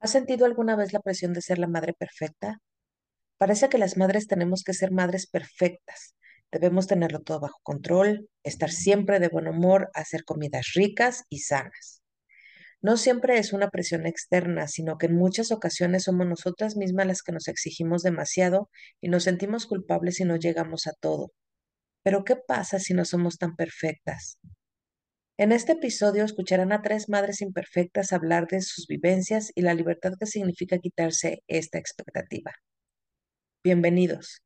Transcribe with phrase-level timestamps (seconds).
[0.00, 2.60] ¿Has sentido alguna vez la presión de ser la madre perfecta?
[3.38, 6.16] Parece que las madres tenemos que ser madres perfectas.
[6.50, 12.02] Debemos tenerlo todo bajo control, estar siempre de buen humor, hacer comidas ricas y sanas.
[12.82, 17.22] No siempre es una presión externa, sino que en muchas ocasiones somos nosotras mismas las
[17.22, 21.30] que nos exigimos demasiado y nos sentimos culpables si no llegamos a todo.
[22.02, 24.38] Pero ¿qué pasa si no somos tan perfectas?
[25.36, 30.12] En este episodio escucharán a tres madres imperfectas hablar de sus vivencias y la libertad
[30.18, 32.52] que significa quitarse esta expectativa.
[33.62, 34.42] Bienvenidos.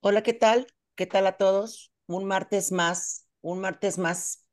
[0.00, 0.66] Hola, ¿qué tal?
[0.94, 1.92] ¿Qué tal a todos?
[2.06, 4.46] Un martes más, un martes más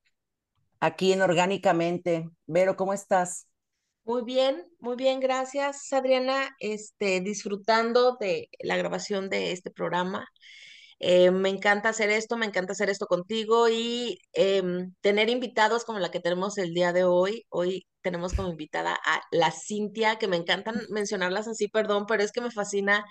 [0.82, 2.30] aquí en Orgánicamente.
[2.48, 3.48] Vero, ¿cómo estás?
[4.06, 6.56] Muy bien, muy bien, gracias Adriana.
[6.60, 10.28] Este, disfrutando de la grabación de este programa.
[11.00, 16.00] Eh, me encanta hacer esto, me encanta hacer esto contigo y em, tener invitados como
[16.00, 17.46] la que tenemos el día de hoy.
[17.50, 22.32] Hoy tenemos como invitada a la Cintia, que me encantan mencionarlas así, perdón, pero es
[22.32, 23.06] que me fascina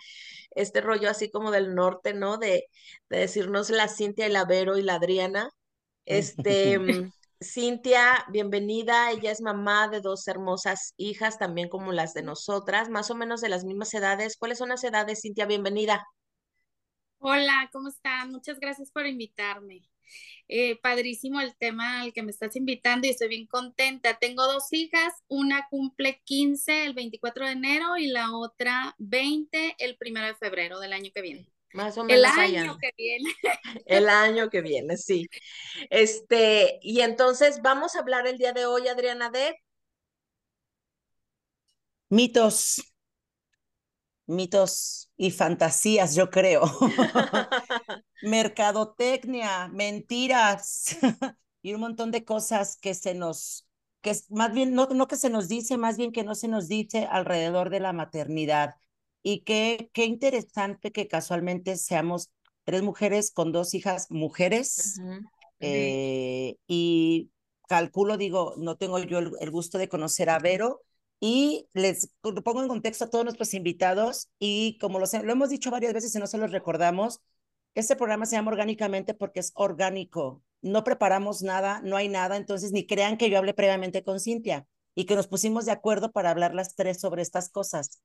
[0.53, 2.39] este rollo así como del norte, ¿no?
[2.39, 2.67] De,
[3.11, 5.51] de decirnos la Cintia, y la Vero y la Adriana.
[6.07, 6.79] Este,
[7.45, 9.11] Cintia, bienvenida.
[9.11, 13.41] Ella es mamá de dos hermosas hijas, también como las de nosotras, más o menos
[13.41, 14.37] de las mismas edades.
[14.39, 15.47] ¿Cuáles son las edades, Cintia?
[15.47, 16.07] Bienvenida.
[17.19, 18.33] Hola, ¿cómo están?
[18.33, 19.83] Muchas gracias por invitarme.
[20.49, 24.19] Eh, padrísimo el tema al que me estás invitando y estoy bien contenta.
[24.19, 29.97] Tengo dos hijas, una cumple 15 el 24 de enero y la otra 20 el
[30.01, 31.54] 1 de febrero del año que viene.
[31.75, 32.19] Más o menos.
[32.19, 33.31] El año que viene.
[33.87, 35.27] El año que viene, sí.
[35.91, 39.57] Este, y entonces vamos a hablar el día de hoy, Adriana, de
[42.11, 42.81] mitos,
[44.27, 46.63] mitos y fantasías, yo creo.
[48.23, 50.97] Mercadotecnia, mentiras
[51.61, 53.67] y un montón de cosas que se nos,
[54.01, 56.69] que más bien, no, no que se nos dice, más bien que no se nos
[56.69, 58.77] dice alrededor de la maternidad.
[59.27, 62.31] Y qué, qué interesante que casualmente seamos
[62.65, 65.01] tres mujeres con dos hijas mujeres.
[65.61, 67.31] Eh, y
[67.67, 70.83] calculo, digo, no tengo yo el, gusto de conocer a Vero.
[71.21, 75.71] Y les pongo en contexto a todos nuestros invitados y como lo, lo hemos dicho
[75.71, 77.23] varias veces y no se los recordamos,
[77.75, 80.43] este programa se llama Orgánicamente porque es orgánico.
[80.61, 84.67] No preparamos nada, no hay nada, entonces ni crean que yo hablé previamente con Cintia
[84.95, 88.03] y que nos pusimos de acuerdo para hablar las tres sobre estas cosas.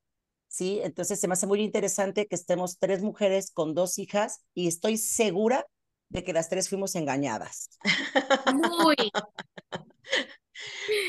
[0.50, 0.80] ¿Sí?
[0.82, 4.98] Entonces se me hace muy interesante que estemos tres mujeres con dos hijas y estoy
[4.98, 5.64] segura
[6.08, 7.70] de que las tres fuimos engañadas.
[8.52, 8.96] Muy.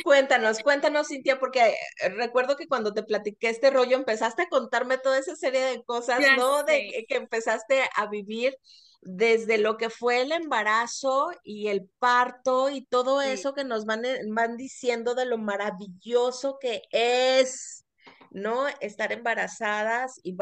[0.06, 1.75] Cuéntanos, cuéntanos, Cintia, porque
[2.16, 6.22] recuerdo que cuando te platiqué este rollo empezaste a contarme toda esa serie de cosas,
[6.38, 6.63] ¿no?
[6.63, 8.56] De que empezaste a vivir
[9.02, 14.06] desde lo que fue el embarazo y el parto y todo eso que nos van,
[14.06, 17.84] eh, van diciendo de lo maravilloso que es
[18.31, 18.68] ¿no?
[18.80, 20.36] Estar embarazadas y,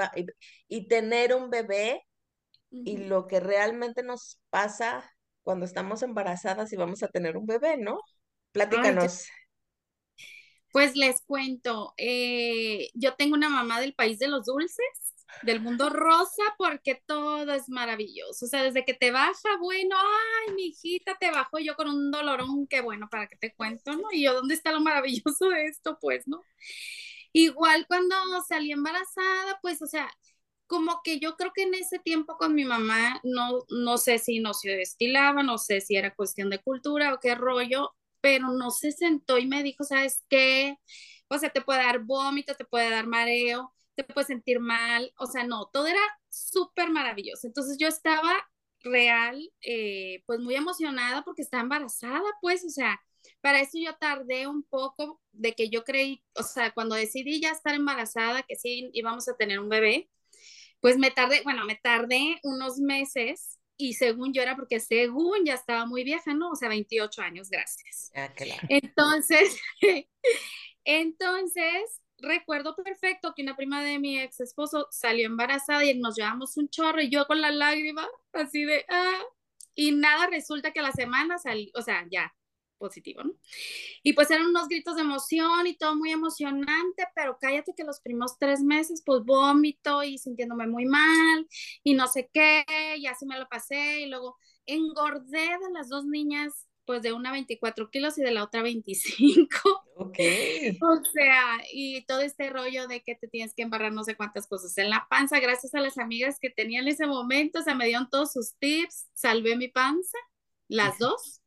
[0.68, 2.06] y, tener un bebé
[2.72, 5.12] y lo que realmente nos pasa
[5.44, 8.00] cuando estamos embarazadas y vamos a tener un bebé, ¿no?
[8.52, 9.28] Platícanos.
[10.72, 14.86] pues les cuento, eh, yo tengo una mamá del país de los dulces,
[15.42, 18.46] del mundo rosa, porque todo es maravilloso.
[18.46, 22.12] O sea, desde que te baja, bueno, ay, mi hijita te bajó yo con un
[22.12, 24.10] dolorón, qué bueno, para que te cuento, ¿no?
[24.12, 25.98] Y yo, ¿dónde está lo maravilloso de esto?
[26.00, 26.44] Pues, ¿no?
[27.34, 28.16] Igual cuando
[28.48, 30.10] salí embarazada, pues, o sea,
[30.68, 34.40] como que yo creo que en ese tiempo con mi mamá, no, no sé si
[34.40, 38.70] no se destilaba, no sé si era cuestión de cultura o qué rollo, pero no
[38.72, 40.78] se sentó y me dijo, ¿sabes qué?
[41.30, 45.26] O sea, te puede dar vómito, te puede dar mareo, te puede sentir mal, o
[45.28, 47.48] sea, no, todo era súper maravilloso.
[47.48, 48.32] Entonces yo estaba
[48.82, 53.00] real, eh, pues muy emocionada porque estaba embarazada, pues, o sea,
[53.42, 57.52] para eso yo tardé un poco de que yo creí, o sea, cuando decidí ya
[57.52, 60.10] estar embarazada, que sí íbamos a tener un bebé,
[60.82, 65.54] pues me tardé, bueno, me tardé unos meses y según yo era porque según ya
[65.54, 66.52] estaba muy vieja, ¿no?
[66.52, 68.12] O sea, 28 años, gracias.
[68.13, 68.62] Ah, claro.
[68.68, 69.58] Entonces,
[70.84, 76.58] entonces, recuerdo perfecto que una prima de mi ex esposo salió embarazada y nos llevamos
[76.58, 79.22] un chorro y yo con la lágrima así de, ah,
[79.75, 82.34] y nada, resulta que la semana salí, o sea, ya,
[82.80, 83.36] positivo, ¿no?
[84.02, 88.00] Y pues eran unos gritos de emoción y todo muy emocionante, pero cállate que los
[88.00, 91.48] primeros tres meses, pues vómito y sintiéndome muy mal
[91.84, 92.66] y no sé qué,
[92.98, 97.31] y así me lo pasé y luego engordé de las dos niñas pues de una
[97.31, 99.60] 24 kilos y de la otra 25.
[99.94, 100.18] Ok.
[100.82, 104.48] O sea, y todo este rollo de que te tienes que embarrar no sé cuántas
[104.48, 107.75] cosas en la panza, gracias a las amigas que tenía en ese momento, o sea,
[107.75, 110.18] me dieron todos sus tips, salvé mi panza,
[110.68, 111.42] las dos.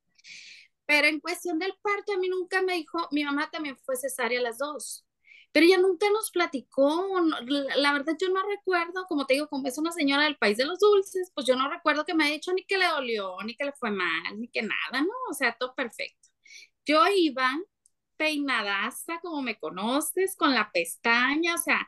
[0.87, 4.41] Pero en cuestión del parto, a mí nunca me dijo, mi mamá también fue cesárea
[4.41, 5.07] las dos
[5.53, 7.21] pero ella nunca nos platicó,
[7.77, 10.65] la, verdad yo no recuerdo, como te digo, como es una señora del país de
[10.65, 13.55] los dulces, pues yo no recuerdo que me haya dicho ni que le dolió, ni
[13.55, 15.13] que le fue mal, ni que nada, ¿no?
[15.31, 16.31] O sea, todo perfecto.
[16.87, 17.51] Yo iba
[18.17, 21.87] peinadaza, como me conoces, con la pestaña, o sea,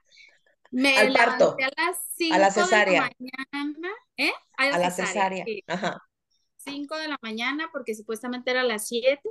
[0.70, 3.08] me Al parto, a las 5 a la cesárea.
[3.08, 4.32] de la mañana, ¿eh?
[4.58, 5.44] A la, A la cesárea, cesárea.
[5.46, 5.64] sí.
[5.66, 6.02] Ajá.
[6.64, 9.30] 5 de la mañana, porque supuestamente era las 7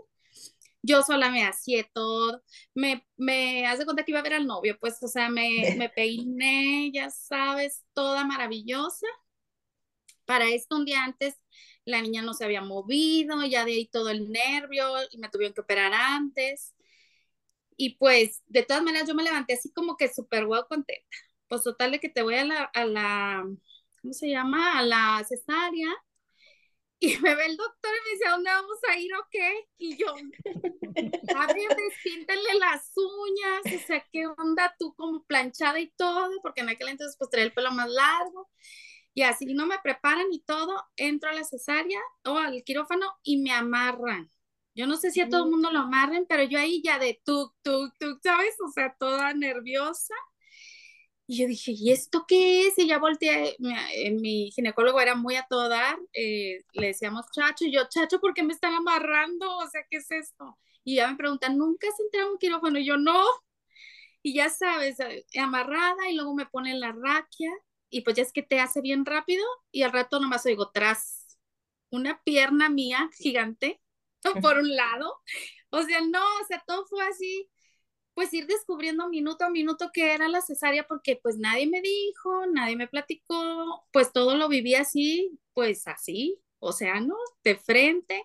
[0.83, 2.44] yo sola me hacía todo,
[2.75, 5.47] me, me hace cuenta que iba a ver al novio, pues, o sea, me,
[5.77, 9.07] me peiné, ya sabes, toda maravillosa.
[10.25, 11.35] Para esto, un día antes,
[11.85, 15.53] la niña no se había movido, ya de ahí todo el nervio, y me tuvieron
[15.53, 16.74] que operar antes.
[17.77, 21.07] Y pues, de todas maneras, yo me levanté así como que súper guau contenta.
[21.47, 23.44] Pues total de que te voy a la, a la,
[24.01, 24.77] ¿cómo se llama?
[24.80, 25.89] A la cesárea
[27.00, 29.68] y me ve el doctor y me dice, ¿a dónde vamos a ir o qué?
[29.78, 30.07] Y yo,
[31.36, 36.30] a ver, despíntenle las uñas, o sea, ¿qué onda tú como planchada y todo?
[36.42, 38.50] Porque en aquel entonces pues traía el pelo más largo.
[39.16, 43.38] Y así no me preparan y todo, entro a la cesárea o al quirófano y
[43.38, 44.31] me amarran.
[44.75, 47.22] Yo no sé si a todo el mundo lo amarren, pero yo ahí ya de
[47.24, 48.56] tuk, tuk, tuk, ¿sabes?
[48.66, 50.16] O sea, toda nerviosa.
[51.27, 52.77] Y yo dije, ¿y esto qué es?
[52.77, 57.25] Y ya volteé, mi, eh, mi ginecólogo era muy a todo dar, eh, le decíamos
[57.31, 59.57] chacho, y yo, chacho, ¿por qué me están amarrando?
[59.57, 60.57] O sea, ¿qué es esto?
[60.83, 62.77] Y ya me preguntan, ¿nunca has entrado en un quirófano?
[62.79, 63.23] Y yo, no.
[64.21, 67.51] Y ya sabes, eh, amarrada, y luego me ponen la raquia,
[67.89, 71.37] y pues ya es que te hace bien rápido, y al rato nomás oigo tras
[71.89, 73.81] una pierna mía gigante
[74.41, 75.21] por un lado.
[75.69, 77.49] O sea, no, o sea, todo fue así
[78.13, 82.45] pues ir descubriendo minuto a minuto que era la cesárea porque pues nadie me dijo,
[82.48, 87.15] nadie me platicó, pues todo lo viví así, pues así, o sea, ¿no?
[87.44, 88.24] De frente.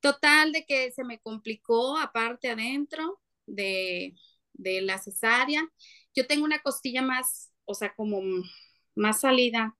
[0.00, 4.14] Total de que se me complicó aparte adentro de,
[4.54, 5.62] de la cesárea.
[6.14, 8.20] Yo tengo una costilla más, o sea, como
[8.94, 9.76] más salida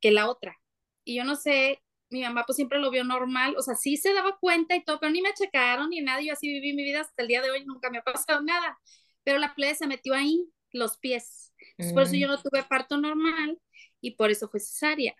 [0.00, 0.56] que la otra.
[1.04, 4.12] Y yo no sé, mi mamá pues siempre lo vio normal, o sea, sí se
[4.14, 7.02] daba cuenta y todo, pero ni me checaron ni nada, yo así viví mi vida
[7.02, 8.78] hasta el día de hoy, nunca me ha pasado nada,
[9.24, 12.96] pero la plebe se metió ahí, los pies, Entonces, por eso yo no tuve parto
[12.98, 13.58] normal
[14.00, 15.14] y por eso fue cesárea.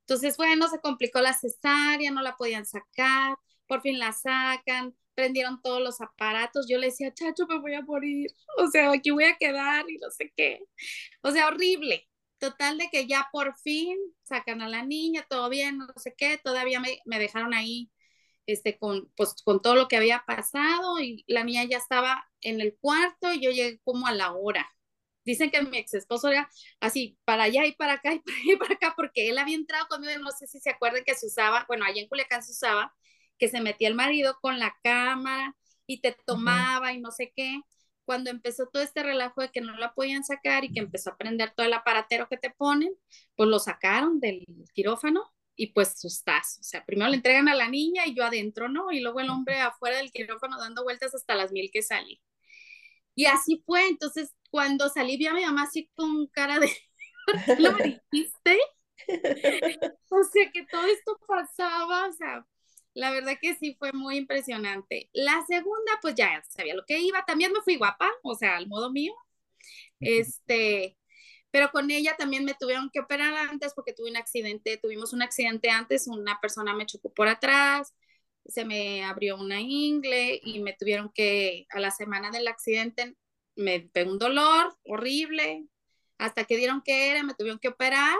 [0.00, 3.36] Entonces, bueno, se complicó la cesárea, no la podían sacar,
[3.66, 7.82] por fin la sacan, prendieron todos los aparatos, yo le decía, chacho, me voy a
[7.82, 10.60] morir, o sea, aquí voy a quedar y no sé qué,
[11.22, 12.08] o sea, horrible,
[12.38, 16.38] Total de que ya por fin sacan a la niña, todo bien, no sé qué,
[16.38, 17.90] todavía me, me dejaron ahí
[18.46, 22.60] este, con, pues, con todo lo que había pasado y la niña ya estaba en
[22.60, 24.68] el cuarto y yo llegué como a la hora.
[25.24, 26.48] Dicen que mi ex esposo era
[26.80, 29.56] así, para allá y para acá y para allá y para acá, porque él había
[29.56, 32.52] entrado conmigo, no sé si se acuerdan que se usaba, bueno, allá en Culiacán se
[32.52, 32.94] usaba,
[33.38, 35.54] que se metía el marido con la cámara
[35.86, 37.60] y te tomaba y no sé qué
[38.08, 41.18] cuando empezó todo este relajo de que no la podían sacar y que empezó a
[41.18, 42.94] prender todo el aparatero que te ponen,
[43.36, 46.56] pues lo sacaron del quirófano y pues sustas.
[46.58, 48.90] O sea, primero le entregan a la niña y yo adentro, ¿no?
[48.92, 52.18] Y luego el hombre afuera del quirófano dando vueltas hasta las mil que salí.
[53.14, 53.86] Y así fue.
[53.88, 56.72] Entonces, cuando salí, vi a mi mamá así con cara de,
[57.58, 58.58] ¿lo dijiste?
[60.08, 62.46] o sea, que todo esto pasaba, o sea,
[62.94, 65.10] la verdad que sí fue muy impresionante.
[65.12, 67.24] La segunda, pues ya sabía lo que iba.
[67.24, 69.14] También me fui guapa, o sea, al modo mío.
[70.00, 70.96] Este,
[71.50, 75.22] pero con ella también me tuvieron que operar antes porque tuve un accidente, tuvimos un
[75.22, 77.94] accidente antes, una persona me chocó por atrás,
[78.46, 83.16] se me abrió una ingle y me tuvieron que, a la semana del accidente,
[83.56, 85.66] me pegó un dolor horrible,
[86.18, 88.16] hasta que dieron que era, me tuvieron que operar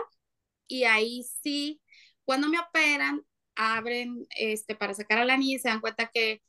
[0.67, 1.81] y ahí sí,
[2.25, 3.25] cuando me operan,
[3.59, 6.41] abren este, para sacar a la niña y se dan cuenta que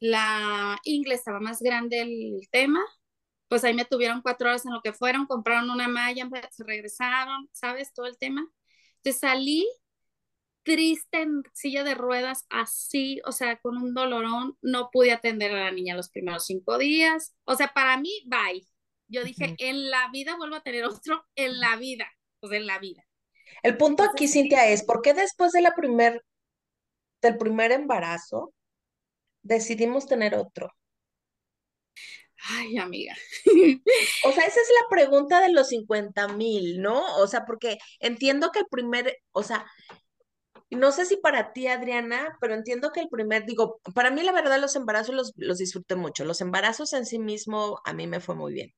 [0.00, 2.80] la inglés estaba más grande el tema,
[3.48, 7.48] pues ahí me tuvieron cuatro horas en lo que fueron, compraron una malla, se regresaron,
[7.52, 7.92] ¿sabes?
[7.94, 8.46] Todo el tema.
[8.98, 9.66] Entonces salí
[10.64, 15.64] triste en silla de ruedas, así, o sea, con un dolorón, no pude atender a
[15.64, 17.34] la niña los primeros cinco días.
[17.44, 18.66] O sea, para mí, bye.
[19.08, 22.06] Yo dije, en la vida vuelvo a tener otro, en la vida,
[22.40, 23.05] pues en la vida.
[23.62, 26.22] El punto aquí, Cintia, es ¿por qué después de la primer,
[27.20, 28.54] del primer embarazo
[29.42, 30.72] decidimos tener otro?
[32.48, 33.14] Ay, amiga.
[34.24, 37.16] O sea, esa es la pregunta de los 50 mil, ¿no?
[37.18, 39.66] O sea, porque entiendo que el primer, o sea,
[40.70, 44.32] no sé si para ti, Adriana, pero entiendo que el primer, digo, para mí la
[44.32, 46.24] verdad los embarazos los, los disfruté mucho.
[46.24, 48.74] Los embarazos en sí mismo a mí me fue muy bien.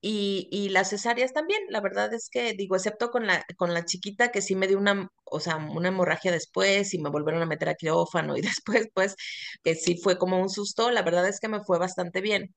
[0.00, 3.84] Y, y las cesáreas también, la verdad es que, digo, excepto con la, con la
[3.84, 7.46] chiquita que sí me dio una, o sea, una hemorragia después y me volvieron a
[7.46, 9.16] meter a quirófano y después, pues,
[9.64, 12.54] que sí fue como un susto, la verdad es que me fue bastante bien.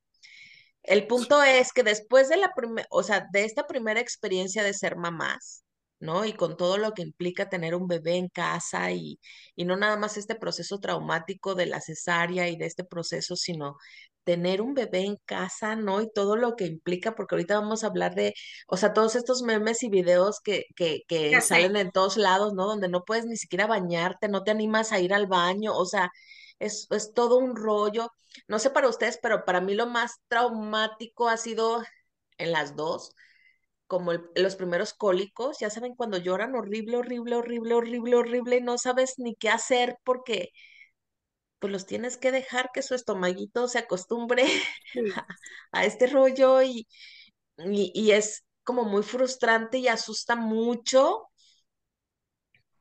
[0.84, 4.74] El punto es que después de la primera, o sea, de esta primera experiencia de
[4.74, 5.64] ser mamás,
[6.02, 6.26] ¿no?
[6.26, 9.20] Y con todo lo que implica tener un bebé en casa y,
[9.56, 13.78] y no nada más este proceso traumático de la cesárea y de este proceso, sino
[14.24, 16.02] tener un bebé en casa, ¿no?
[16.02, 18.34] Y todo lo que implica, porque ahorita vamos a hablar de,
[18.68, 21.58] o sea, todos estos memes y videos que, que, que Ya sé.
[21.62, 22.68] salen en todos lados, ¿no?
[22.68, 26.12] Donde no puedes ni siquiera bañarte, no te animas a ir al baño, o sea,
[26.60, 28.10] es, es todo un rollo.
[28.48, 31.82] No sé para ustedes, pero para mí lo más traumático ha sido
[32.38, 33.14] en las dos,
[33.92, 38.62] como el- los primeros cólicos, ya saben, cuando lloran horrible, horrible, horrible, horrible, horrible, y
[38.62, 40.52] no sabes ni qué hacer porque
[41.60, 44.46] pues los tienes que dejar que su estomaguito se acostumbre
[44.94, 45.16] Sí.
[45.16, 45.26] a,
[45.72, 46.88] a este rollo y,
[47.60, 51.30] y, y es como muy frustrante y asusta mucho.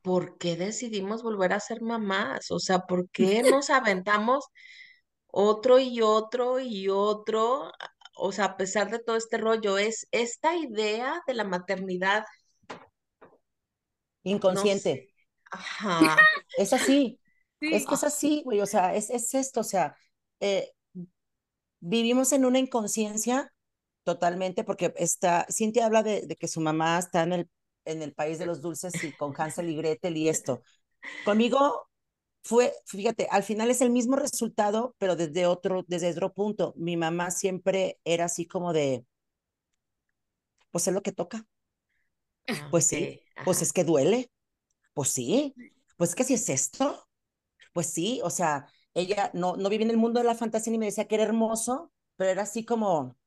[0.01, 2.49] ¿Por qué decidimos volver a ser mamás?
[2.51, 4.45] O sea, ¿por qué nos aventamos
[5.27, 7.71] otro y otro y otro?
[8.23, 12.23] O sea, a pesar de todo este rollo, es esta idea de la maternidad,
[14.51, 14.75] no sé.
[14.75, 15.13] Inconsciente.
[15.49, 16.17] Ajá.
[16.55, 17.19] Es así.
[17.59, 18.61] Es que es así, güey.
[18.61, 19.61] O sea, es, es esto.
[19.61, 19.95] O sea,
[20.39, 20.71] eh,
[21.79, 23.51] vivimos en una inconsciencia
[24.03, 27.49] totalmente, porque está, Cintia habla de, de que su mamá está en el,
[27.85, 30.61] en el país de los dulces y con Hansel y Gretel y esto.
[31.25, 31.87] Conmigo
[32.43, 36.73] fue, fíjate, al final es el mismo resultado, pero desde otro, desde otro punto.
[36.77, 39.05] Mi mamá siempre era así como de,
[40.71, 41.45] pues es lo que toca.
[42.47, 44.31] Ah, Pues sí, pues es que duele.
[44.93, 45.57] Pues sí,
[45.97, 47.07] pues que si es esto,
[47.73, 50.79] pues sí, o sea, ella no, no vivía en el mundo de la fantasía ni
[50.79, 53.17] me decía que era hermoso, pero era así como,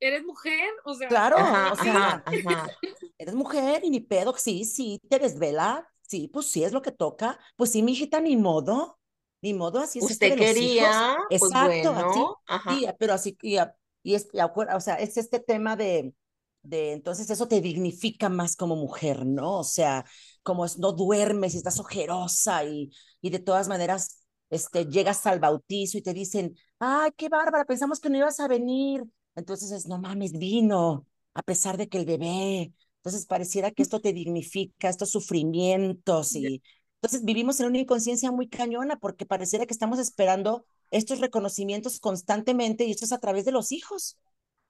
[0.00, 0.68] ¿Eres mujer?
[0.84, 2.76] O sea, claro, Ajá, o ajá, sea, ajá.
[3.18, 6.92] eres mujer y ni pedo, sí, sí, te desvela, sí, pues sí es lo que
[6.92, 8.98] toca, pues sí, mijita, ni modo,
[9.42, 12.70] ni modo, así es esto Usted los hijos, quería, pues exacto, así, bueno, ajá.
[12.76, 13.56] sí, pero así, y,
[14.02, 14.28] y es,
[14.74, 16.14] o sea, es este tema de,
[16.62, 19.58] de, entonces eso te dignifica más como mujer, ¿no?
[19.60, 20.04] O sea,
[20.42, 24.20] como es, no duermes y estás ojerosa y, y de todas maneras,
[24.50, 28.48] este, llegas al bautizo y te dicen, ay, qué bárbara, pensamos que no ibas a
[28.48, 29.02] venir,
[29.34, 32.72] entonces es, no mames, vino, a pesar de que el bebé,
[33.04, 36.62] entonces pareciera que esto te dignifica, estos sufrimientos y
[37.02, 42.84] entonces vivimos en una inconsciencia muy cañona porque pareciera que estamos esperando estos reconocimientos constantemente
[42.84, 44.18] y esto es a través de los hijos,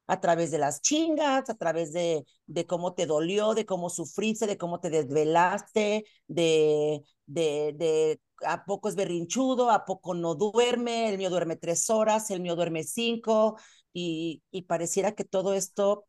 [0.07, 4.47] a través de las chingas, a través de, de cómo te dolió, de cómo sufriste,
[4.47, 11.09] de cómo te desvelaste, de, de, de a poco es berrinchudo, a poco no duerme,
[11.09, 13.57] el mío duerme tres horas, el mío duerme cinco
[13.95, 16.05] y, y pareciera que todo esto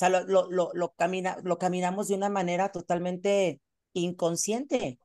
[0.00, 3.60] sea, lo, lo, lo, lo, camina, lo caminamos de una manera totalmente
[3.92, 5.00] inconsciente,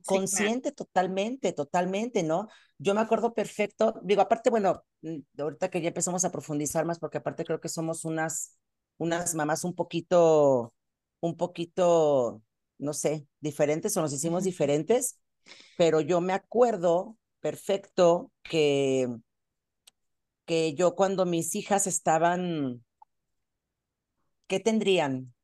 [0.00, 0.52] sí, claro.
[0.52, 2.48] inconsciente totalmente, totalmente, ¿no?
[2.78, 6.98] Yo me acuerdo perfecto, digo, aparte, bueno, mm, ahorita que ya empezamos a profundizar más,
[6.98, 8.58] porque aparte creo que somos unas,
[8.98, 10.74] unas mamás un poquito,
[11.20, 12.42] un poquito,
[12.78, 15.20] no sé, diferentes o nos hicimos diferentes,
[15.78, 19.08] pero yo me acuerdo perfecto que,
[20.46, 22.84] que yo cuando mis hijas estaban,
[24.46, 25.34] ¿qué tendrían?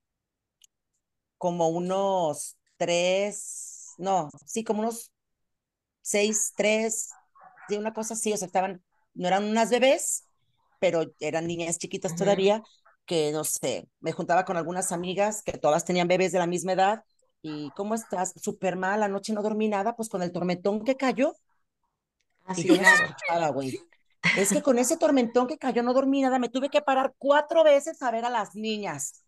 [1.39, 5.13] como unos tres, no, sí, como unos
[6.03, 7.19] seis, tres,
[7.69, 10.29] sí, una cosa así, o sea, estaban, no eran unas bebés,
[10.81, 12.63] pero eran niñas chiquitas todavía,
[13.07, 16.73] que no sé, me juntaba con algunas amigas que todas tenían bebés de la misma
[16.75, 17.05] edad,
[17.43, 18.35] y ¿cómo estás?
[18.37, 21.35] Súper mal, anoche no dormí nada, pues con el tormentón que cayó,
[22.55, 22.93] y Así, yo las claro.
[22.93, 23.81] escuchaba, güey.
[24.37, 27.65] Es que con ese tormentón que cayó no dormí nada, me tuve que parar cuatro
[27.65, 29.25] veces a ver a las niñas.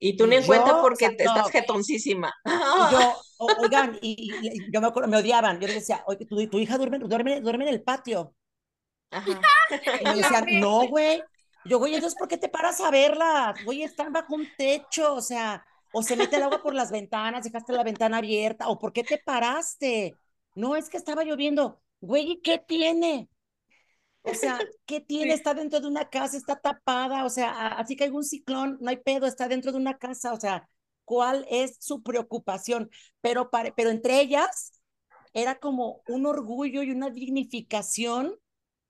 [0.00, 2.32] Y tú ni Y en cuenta o porque sea, te estás no, jetoncísima.
[2.44, 3.16] Y yo,
[3.58, 5.58] oigan, y, y- yo me acuerdo, me odiaban.
[5.60, 8.34] Yo les decía, oye, tu, tu hija duerme, duerme, duerme en el patio.
[9.10, 9.40] Ajá.
[10.00, 11.22] Y me decían, no, güey.
[11.64, 13.62] Yo, güey, entonces, ¿por qué te paras a verlas?
[13.64, 17.44] Güey, están bajo un techo, o sea, o se mete el agua por las ventanas,
[17.44, 20.14] dejaste la ventana abierta, o ¿por qué te paraste?
[20.54, 21.82] No, es que estaba lloviendo.
[22.00, 23.28] Güey, ¿y qué tiene?
[24.30, 25.34] O sea, ¿qué tiene?
[25.34, 28.78] Está dentro de una casa, está tapada, o sea, a- así que hay un ciclón,
[28.80, 30.68] no hay pedo, está dentro de una casa, o sea,
[31.04, 32.90] ¿cuál es su preocupación?
[33.20, 34.72] Pero, pare- pero entre ellas
[35.32, 38.34] era como un orgullo y una dignificación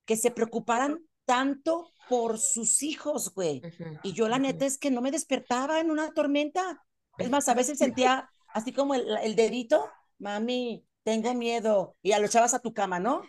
[0.05, 3.67] que se preocuparan tanto por sus hijos, güey.
[4.03, 6.83] Y yo la neta es que no me despertaba en una tormenta.
[7.19, 12.19] Es más, a veces sentía así como el, el dedito, mami, tengo miedo, y ya
[12.19, 13.29] lo echabas a tu cama, ¿no?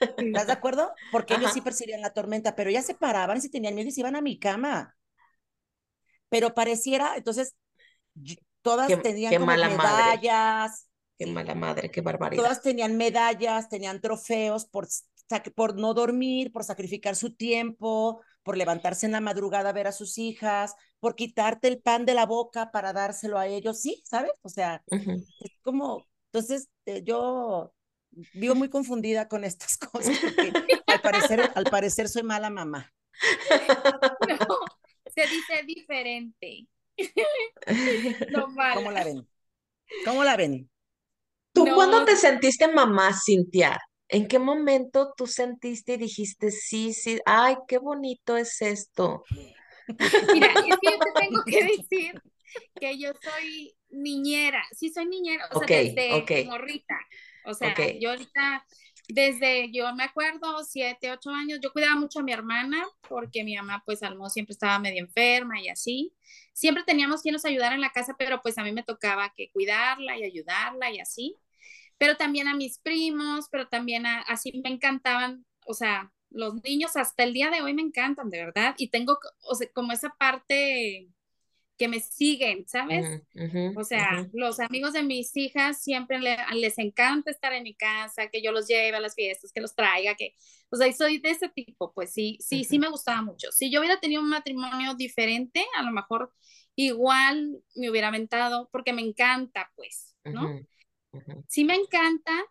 [0.00, 0.92] ¿Estás de acuerdo?
[1.12, 3.92] Porque ellos sí percibían la tormenta, pero ya se paraban y si tenían miedo y
[3.92, 4.96] se iban a mi cama.
[6.28, 7.54] Pero pareciera, entonces,
[8.62, 10.88] todas tenían como medallas.
[11.18, 12.42] Qué mala madre, qué barbaridad.
[12.42, 14.88] Todas tenían medallas, tenían trofeos por,
[15.54, 19.92] por no dormir, por sacrificar su tiempo, por levantarse en la madrugada a ver a
[19.92, 24.32] sus hijas, por quitarte el pan de la boca para dárselo a ellos, sí, ¿sabes?
[24.42, 27.74] O sea, es como, entonces eh, yo
[28.34, 30.52] vivo muy confundida con estas cosas porque
[30.86, 32.92] al parecer, al parecer soy mala mamá.
[34.28, 34.46] No,
[35.14, 36.66] se dice diferente.
[38.30, 39.26] No ¿Cómo la ven?
[40.04, 40.70] ¿Cómo la ven?
[41.52, 43.78] ¿Tú cuándo te sentiste mamá, Cintia?
[44.08, 49.24] ¿En qué momento tú sentiste y dijiste, sí, sí, ay, qué bonito es esto?
[50.32, 52.22] Mira, es que yo te tengo que decir
[52.78, 56.98] que yo soy niñera, sí soy niñera, o sea, desde morrita.
[57.44, 58.66] O sea, yo ahorita,
[59.08, 63.56] desde, yo me acuerdo, siete, ocho años, yo cuidaba mucho a mi hermana porque mi
[63.56, 66.12] mamá, pues, Almo siempre estaba medio enferma y así.
[66.52, 69.50] Siempre teníamos quien nos ayudara en la casa, pero pues a mí me tocaba que
[69.52, 71.36] cuidarla y ayudarla y así.
[71.98, 77.24] Pero también a mis primos, pero también así me encantaban, o sea, los niños hasta
[77.24, 78.74] el día de hoy me encantan, de verdad.
[78.78, 81.08] Y tengo, o sea, como esa parte
[81.80, 83.22] que me siguen, ¿sabes?
[83.74, 86.20] o sea, los amigos de mis hijas siempre
[86.52, 89.74] les encanta estar en mi casa, que yo los lleve a las fiestas, que los
[89.74, 90.34] traiga, que,
[90.68, 93.50] o sea, soy de ese tipo, pues sí, sí, sí me gustaba mucho.
[93.50, 96.34] Si yo hubiera tenido un matrimonio diferente, a lo mejor
[96.76, 100.60] igual me hubiera aventado, porque me encanta, pues, ¿no?
[101.48, 102.44] Sí me encanta,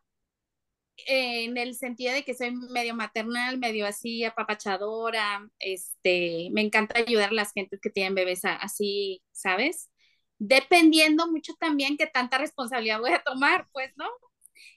[1.08, 7.30] en el sentido de que soy medio maternal, medio así apapachadora, este, me encanta ayudar
[7.30, 9.90] a las gentes que tienen bebés así, ¿sabes?
[10.38, 14.08] Dependiendo mucho también que tanta responsabilidad voy a tomar, pues, ¿no?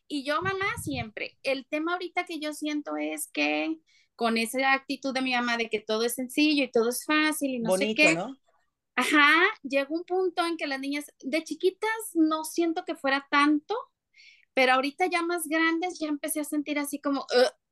[0.09, 1.39] Y yo, mamá, siempre.
[1.43, 3.79] El tema ahorita que yo siento es que
[4.15, 7.55] con esa actitud de mi mamá de que todo es sencillo y todo es fácil
[7.55, 8.15] y no sé qué.
[8.15, 8.37] ¿no?
[8.95, 13.75] Ajá, llegó un punto en que las niñas de chiquitas no siento que fuera tanto,
[14.55, 17.27] pero ahorita ya más grandes ya empecé a sentir así como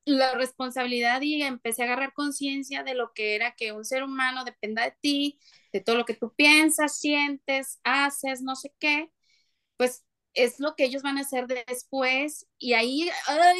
[0.04, 4.44] la responsabilidad y empecé a agarrar conciencia de lo que era que un ser humano
[4.44, 5.38] dependa de ti,
[5.72, 9.10] de todo lo que tú piensas, sientes, haces, no sé qué,
[9.76, 12.46] pues es lo que ellos van a hacer después.
[12.58, 13.10] Y ahí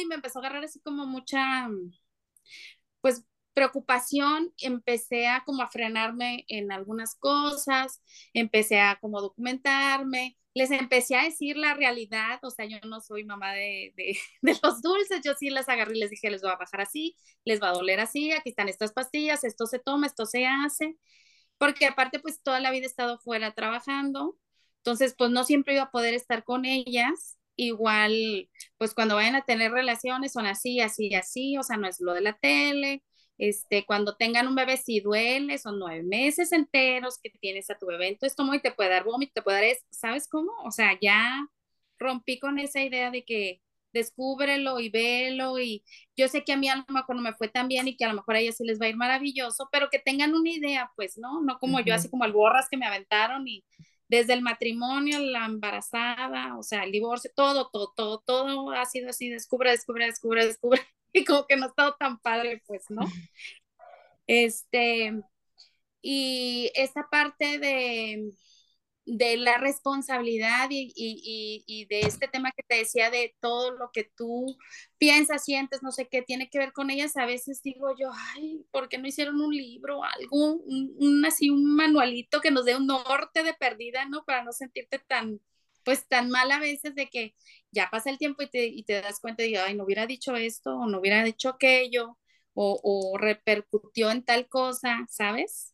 [0.09, 1.69] me empezó a agarrar así como mucha,
[3.01, 8.01] pues preocupación, empecé a como a frenarme en algunas cosas,
[8.33, 13.23] empecé a como documentarme, les empecé a decir la realidad, o sea, yo no soy
[13.23, 14.17] mamá de, de,
[14.63, 17.61] los dulces, yo sí las agarré y les dije, les voy a bajar así, les
[17.61, 20.97] va a doler así, aquí están estas pastillas, esto se toma, esto se hace,
[21.57, 24.37] porque aparte pues toda la vida he estado fuera trabajando,
[24.77, 29.45] entonces pues no siempre iba a poder estar con ellas, igual pues cuando vayan a
[29.45, 33.03] tener relaciones son así, así, así, o sea, no es lo de la tele,
[33.37, 37.87] este, cuando tengan un bebé, si duele, son nueve meses enteros que tienes a tu
[37.87, 40.51] bebé, entonces como y te puede dar vómito, te puede dar, ¿sabes cómo?
[40.63, 41.47] O sea, ya
[41.99, 43.61] rompí con esa idea de que
[43.93, 45.83] descúbrelo y velo y
[46.15, 48.05] yo sé que a mí a lo mejor no me fue tan bien y que
[48.05, 50.49] a lo mejor a ellos sí les va a ir maravilloso, pero que tengan una
[50.49, 51.41] idea, pues, ¿no?
[51.41, 53.63] No como yo, así como alborras que me aventaron y
[54.11, 59.09] desde el matrimonio, la embarazada, o sea, el divorcio, todo, todo, todo, todo ha sido
[59.09, 60.81] así, descubre, descubre, descubre, descubre.
[61.13, 63.03] y como que no ha estado tan padre, pues, ¿no?
[64.27, 65.13] Este,
[66.01, 68.33] y esta parte de,
[69.05, 73.91] de la responsabilidad y, y, y, de este tema que te decía de todo lo
[73.91, 74.57] que tú
[74.97, 78.65] piensas, sientes, no sé qué tiene que ver con ellas, a veces digo yo, ay,
[78.71, 82.87] ¿por qué no hicieron un libro, algo, un, así, un manualito que nos dé un
[82.87, 84.23] norte de perdida, ¿no?
[84.23, 85.41] Para no sentirte tan,
[85.83, 87.35] pues tan mal a veces de que
[87.71, 90.35] ya pasa el tiempo y te, y te das cuenta de, ay, no hubiera dicho
[90.35, 92.17] esto o no hubiera dicho aquello
[92.53, 95.73] o, o repercutió en tal cosa, ¿sabes?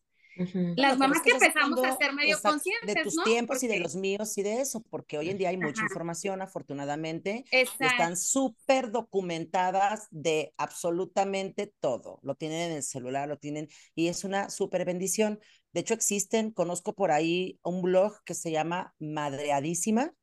[0.75, 4.37] Las mamás que empezamos a ser medio conscientes, De tus tiempos y de los míos
[4.37, 7.45] y de eso, porque hoy en día hay mucha información, afortunadamente.
[7.51, 12.19] Están súper documentadas de absolutamente todo.
[12.23, 15.39] Lo tienen en el celular, lo tienen, y es una súper bendición.
[15.73, 20.13] De hecho, existen, conozco por ahí un blog que se llama Madreadísima.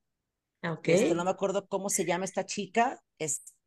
[0.63, 0.95] Okay.
[0.95, 3.03] Este, no me acuerdo cómo se llama esta chica,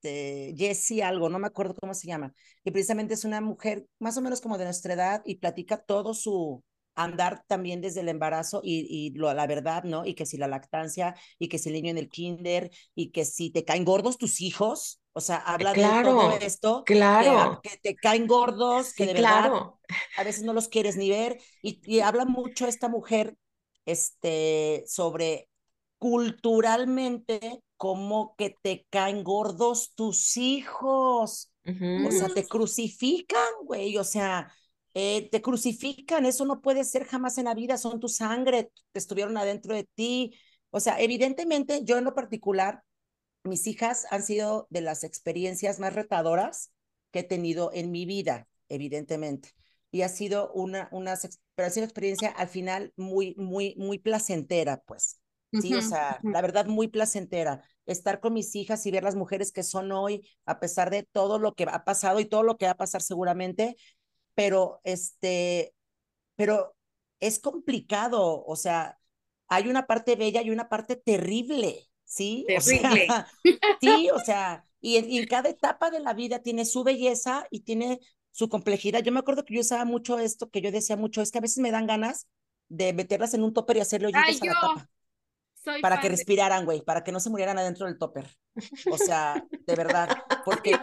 [0.08, 4.18] este, Jessie algo, no me acuerdo cómo se llama, que precisamente es una mujer más
[4.18, 6.64] o menos como de nuestra edad y platica todo su
[6.96, 10.04] andar también desde el embarazo y, y lo, la verdad, ¿no?
[10.04, 13.24] Y que si la lactancia y que si el niño en el kinder y que
[13.24, 16.84] si te caen gordos tus hijos, o sea, habla de todo esto.
[16.86, 17.60] Claro.
[17.62, 19.52] Que, te caen gordos, que de verdad
[20.18, 21.40] a veces no los quieres ni ver.
[21.62, 23.38] Y, y habla mucho esta mujer
[23.86, 25.50] este, sobre
[26.00, 31.52] culturalmente como que te caen gordos tus hijos.
[32.08, 33.98] O sea, te crucifican, güey.
[33.98, 34.52] O sea,
[34.94, 36.26] eh, te crucifican.
[36.26, 37.78] Eso no puede ser jamás en la vida.
[37.78, 40.34] Son tu sangre, te estuvieron adentro de ti.
[40.72, 42.84] O sea, evidentemente, yo en lo particular,
[43.44, 46.72] mis hijas han sido de las experiencias más retadoras
[47.12, 49.54] que he tenido en mi vida, evidentemente.
[49.92, 51.18] Y ha sido una, una,
[51.56, 55.20] pero ha sido experiencia al final muy, muy, muy placentera, pues.
[55.52, 57.64] Sí, o sea, la verdad muy placentera.
[57.86, 61.40] Estar con mis hijas y ver las mujeres que son hoy, a pesar de todo
[61.40, 63.78] lo que ha pasado y todo lo que va a pasar seguramente,
[64.36, 65.74] pero este,
[66.36, 66.76] pero
[67.20, 69.00] es complicado, o sea,
[69.48, 72.46] hay una parte bella y una parte terrible, ¿sí?
[72.48, 73.08] Terrible.
[73.82, 78.00] sí, o sea, y en, cada etapa de la vida tiene su belleza y tiene
[78.32, 79.02] su complejidad.
[79.02, 81.42] Yo me acuerdo que yo usaba mucho esto, que yo decía mucho, es que a
[81.42, 82.28] veces me dan ganas
[82.68, 84.90] de meterlas en un topper y hacerle hoyitos a la tapa
[85.82, 88.28] para que respiraran, güey, para que no se murieran adentro del topper.
[88.92, 90.10] O sea, de verdad,
[90.46, 90.78] porque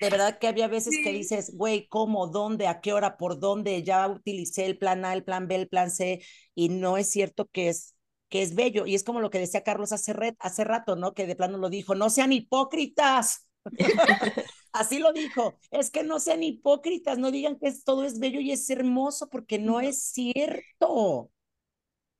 [0.00, 2.26] de verdad que había veces que dices, güey, ¿cómo?
[2.26, 2.66] ¿Dónde?
[2.66, 3.16] ¿A qué hora?
[3.16, 3.82] ¿Por dónde?
[3.82, 6.20] Ya utilicé el plan A, el plan B, el plan C,
[6.54, 7.94] y no es cierto que es,
[8.28, 8.86] que es bello.
[8.86, 11.14] Y es como lo que decía Carlos hace, hace rato, ¿no?
[11.14, 13.48] Que de plano lo dijo, no sean hipócritas.
[14.72, 18.50] Así lo dijo, es que no sean hipócritas, no digan que todo es bello y
[18.50, 21.30] es hermoso, porque no es cierto.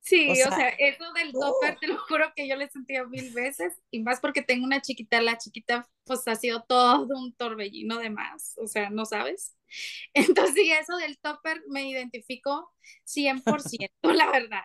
[0.05, 3.33] Sí, o sea, eso del topper, te lo juro que yo le he sentido mil
[3.33, 7.99] veces, y más porque tengo una chiquita, la chiquita pues ha sido todo un torbellino
[7.99, 9.57] de más, o sea, ¿no sabes?
[10.15, 12.71] Entonces, sí, eso del topper me identifico
[13.05, 14.65] 100%, la verdad.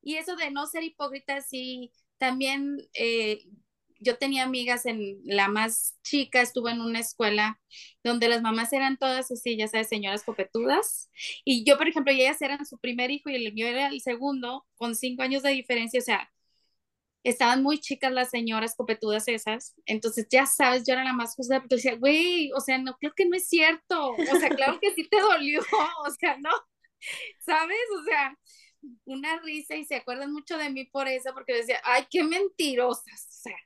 [0.00, 3.42] Y eso de no ser hipócrita, sí, también eh,
[3.98, 7.60] yo tenía amigas en la más chica, estuve en una escuela
[8.04, 11.10] donde las mamás eran todas así, ya sabes, señoras copetudas.
[11.44, 14.00] Y yo, por ejemplo, y ellas eran su primer hijo y el mío era el
[14.00, 16.30] segundo, con cinco años de diferencia, o sea,
[17.24, 19.74] estaban muy chicas las señoras copetudas esas.
[19.86, 23.12] Entonces, ya sabes, yo era la más justa porque decía, güey, o sea, no, creo
[23.14, 24.12] que no es cierto.
[24.12, 25.60] O sea, claro que sí te dolió,
[26.06, 26.50] o sea, no,
[27.44, 27.78] ¿sabes?
[28.00, 28.38] O sea,
[29.04, 33.26] una risa y se acuerdan mucho de mí por eso, porque decía, ay, qué mentirosas,
[33.28, 33.56] o sea,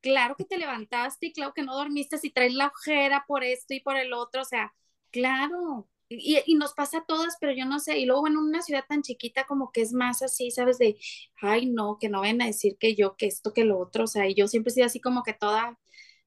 [0.00, 3.74] claro que te levantaste y claro que no dormiste si traes la ojera por esto
[3.74, 4.74] y por el otro, o sea,
[5.10, 5.88] claro.
[6.08, 8.84] Y, y, nos pasa a todas, pero yo no sé, y luego en una ciudad
[8.88, 10.78] tan chiquita como que es más así, ¿sabes?
[10.78, 10.98] De,
[11.40, 14.06] ay, no, que no ven a decir que yo, que esto, que lo otro, o
[14.08, 15.78] sea, y yo siempre he sido así como que toda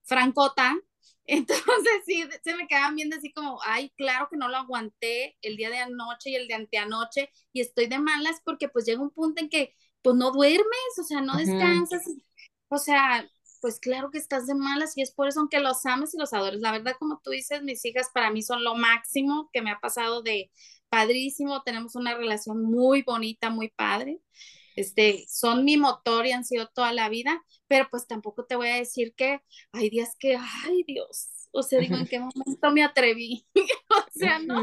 [0.03, 0.77] francota,
[1.25, 5.57] entonces sí, se me quedaban viendo así como, ay, claro que no lo aguanté el
[5.57, 9.11] día de anoche y el de anteanoche, y estoy de malas porque pues llega un
[9.11, 12.03] punto en que pues no duermes, o sea, no descansas,
[12.69, 13.29] o sea,
[13.63, 16.33] pues claro que estás de malas y es por eso aunque los ames y los
[16.33, 16.59] adores.
[16.59, 19.79] La verdad, como tú dices, mis hijas para mí son lo máximo que me ha
[19.79, 20.51] pasado de
[20.89, 21.63] padrísimo.
[21.63, 24.19] Tenemos una relación muy bonita, muy padre.
[24.75, 28.67] Este, son mi motor y han sido toda la vida, pero pues tampoco te voy
[28.67, 29.39] a decir que
[29.71, 33.47] hay días que, ay Dios, o sea, digo, ¿en qué momento me atreví?
[33.55, 34.61] o sea, no.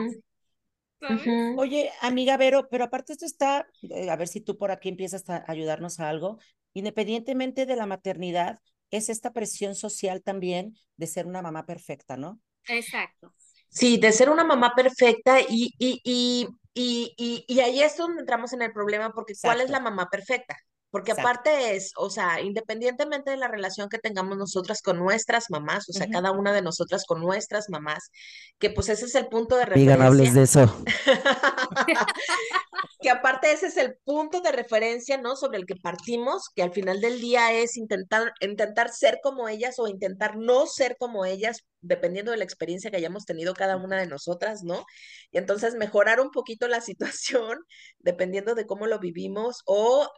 [1.57, 5.27] Oye, amiga Vero, pero aparte esto está, eh, a ver si tú por aquí empiezas
[5.31, 6.39] a ayudarnos a algo,
[6.75, 12.40] independientemente de la maternidad, es esta presión social también de ser una mamá perfecta, ¿no?
[12.68, 13.35] Exacto.
[13.68, 18.53] Sí, de ser una mamá perfecta y, y, y, y, y ahí es donde entramos
[18.53, 20.57] en el problema porque ¿cuál es la mamá perfecta?
[20.90, 25.88] Porque aparte es, o sea, independientemente de la relación que tengamos nosotras con nuestras mamás,
[25.88, 28.11] o sea, cada una de nosotras con nuestras mamás,
[28.59, 29.94] que pues ese es el punto de referencia.
[29.94, 30.85] Digan, hables de eso.
[33.00, 35.37] que aparte ese es el punto de referencia, ¿no?
[35.37, 39.79] Sobre el que partimos, que al final del día es intentar, intentar ser como ellas
[39.79, 43.98] o intentar no ser como ellas, dependiendo de la experiencia que hayamos tenido cada una
[43.98, 44.85] de nosotras, ¿no?
[45.31, 46.81] Y entonces mejorar un poquito la
[47.20, 47.59] situación,
[48.00, 50.09] dependiendo de cómo lo vivimos, o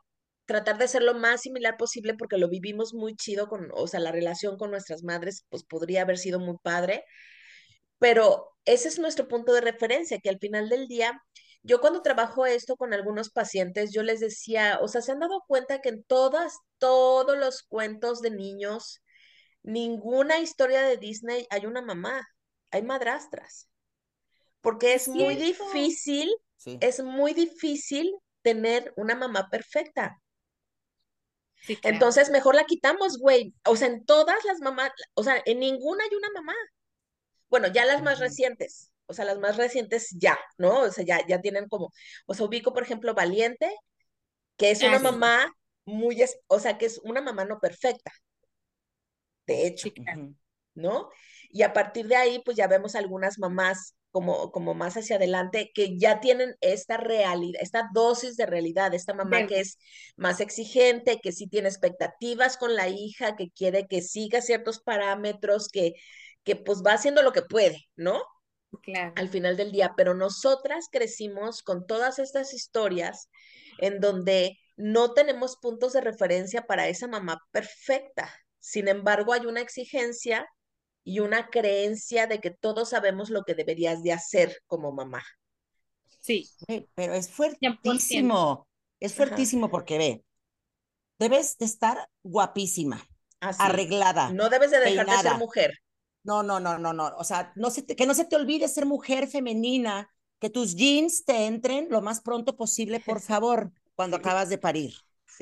[0.46, 4.00] tratar de ser lo más similar posible porque lo vivimos muy chido con, o sea,
[4.00, 7.04] la relación con nuestras madres, pues podría haber sido muy padre,
[7.98, 11.20] pero ese es nuestro punto de referencia, que al final del día,
[11.62, 15.44] yo cuando trabajo esto con algunos pacientes, yo les decía, o sea, se han dado
[15.46, 19.02] cuenta que en todas, todos los cuentos de niños,
[19.62, 22.26] ninguna historia de Disney hay una mamá,
[22.72, 23.68] hay madrastras,
[24.60, 30.18] porque es, muy difícil, es muy difícil tener una mamá perfecta.
[31.82, 33.54] Entonces, mejor la quitamos, güey.
[33.64, 36.54] O sea, en todas las mamás, o sea, en ninguna hay una mamá.
[37.48, 40.80] Bueno, ya las más recientes, o sea, las más recientes ya, ¿no?
[40.80, 41.92] O sea, ya, ya tienen como,
[42.26, 43.70] o sea, ubico, por ejemplo, Valiente,
[44.56, 45.52] que es una ah, mamá
[45.84, 48.12] muy, o sea, que es una mamá no perfecta,
[49.46, 49.90] de hecho,
[50.74, 51.10] ¿no?
[51.50, 55.72] Y a partir de ahí, pues ya vemos algunas mamás como, como más hacia adelante,
[55.74, 59.78] que ya tienen esta realidad, esta dosis de realidad, esta mamá que es
[60.16, 65.68] más exigente, que sí tiene expectativas con la hija, que quiere que siga ciertos parámetros,
[65.68, 65.94] que,
[66.44, 68.22] que pues va haciendo lo que puede, ¿no?
[68.82, 69.12] Claro.
[69.16, 73.28] Al final del día, pero nosotras crecimos con todas estas historias
[73.78, 78.32] en donde no tenemos puntos de referencia para esa mamá perfecta.
[78.58, 80.46] Sin embargo, hay una exigencia
[81.04, 85.22] y una creencia de que todos sabemos lo que deberías de hacer como mamá.
[86.20, 86.48] Sí.
[86.94, 88.68] pero es fuertísimo,
[89.00, 90.24] es fuertísimo porque ve,
[91.18, 93.04] debes de estar guapísima,
[93.40, 94.32] arreglada.
[94.32, 95.78] No debes de dejar de ser mujer.
[96.22, 97.08] No, no, no, no, no.
[97.16, 101.24] O sea, no se que no se te olvide ser mujer femenina, que tus jeans
[101.24, 104.94] te entren lo más pronto posible, por favor, cuando acabas de parir.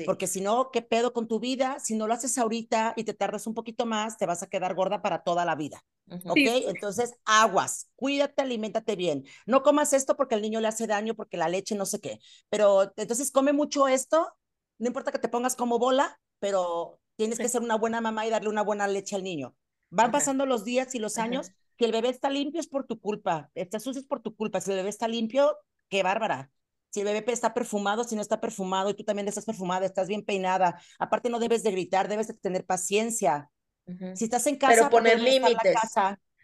[0.05, 1.77] Porque si no, ¿qué pedo con tu vida?
[1.79, 4.73] Si no lo haces ahorita y te tardas un poquito más, te vas a quedar
[4.75, 5.83] gorda para toda la vida.
[6.25, 6.37] ¿Ok?
[6.37, 9.25] Entonces, aguas, cuídate, aliméntate bien.
[9.45, 12.19] No comas esto porque el niño le hace daño, porque la leche no sé qué.
[12.49, 14.33] Pero entonces come mucho esto,
[14.79, 18.29] no importa que te pongas como bola, pero tienes que ser una buena mamá y
[18.29, 19.55] darle una buena leche al niño.
[19.89, 22.99] Van pasando los días y los años, que el bebé está limpio es por tu
[22.99, 24.61] culpa, está sucio es por tu culpa.
[24.61, 25.57] Si el bebé está limpio,
[25.89, 26.51] qué bárbara
[26.91, 30.07] si el bebé está perfumado, si no está perfumado y tú también estás perfumada, estás
[30.07, 30.79] bien peinada.
[30.99, 33.49] Aparte no debes de gritar, debes de tener paciencia.
[34.13, 35.75] Si estás en casa, pero poner límites.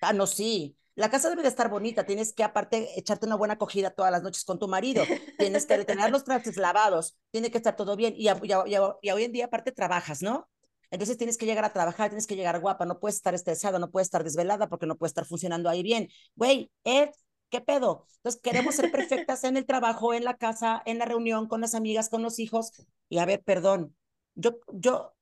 [0.01, 0.75] Ah, no, sí.
[0.95, 4.23] La casa debe de estar bonita, tienes que aparte echarte una buena acogida todas las
[4.23, 5.03] noches con tu marido,
[5.37, 9.31] tienes que tener los trastes lavados, tiene que estar todo bien y, y hoy en
[9.31, 10.49] día aparte trabajas, ¿no?
[10.89, 13.91] Entonces tienes que llegar a trabajar, tienes que llegar guapa, no puedes estar estresada, no
[13.91, 16.07] puedes estar desvelada porque no puedes estar funcionando ahí bien.
[16.35, 17.09] Güey, Ed,
[17.49, 18.05] ¿Qué pedo?
[18.17, 21.75] Entonces queremos ser perfectas en el trabajo, en la casa, en la reunión, con las
[21.75, 22.71] amigas, con los hijos.
[23.09, 23.95] Y a ver, perdón,
[24.35, 25.13] yo, yo,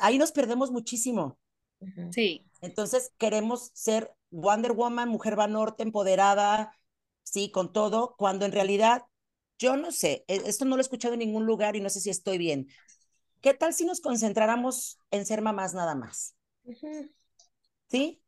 [0.00, 1.38] ahí nos perdemos muchísimo.
[2.10, 2.44] Sí.
[2.60, 6.72] Entonces queremos ser Wonder Woman, mujer norte, empoderada,
[7.22, 9.04] sí, con todo, cuando en realidad,
[9.58, 12.00] yo no sé, e, esto no lo he escuchado en ningún lugar y no sé
[12.00, 12.68] si estoy bien.
[13.40, 16.34] ¿Qué tal si nos concentráramos en ser mamás nada más?
[17.88, 18.20] ¿Sí?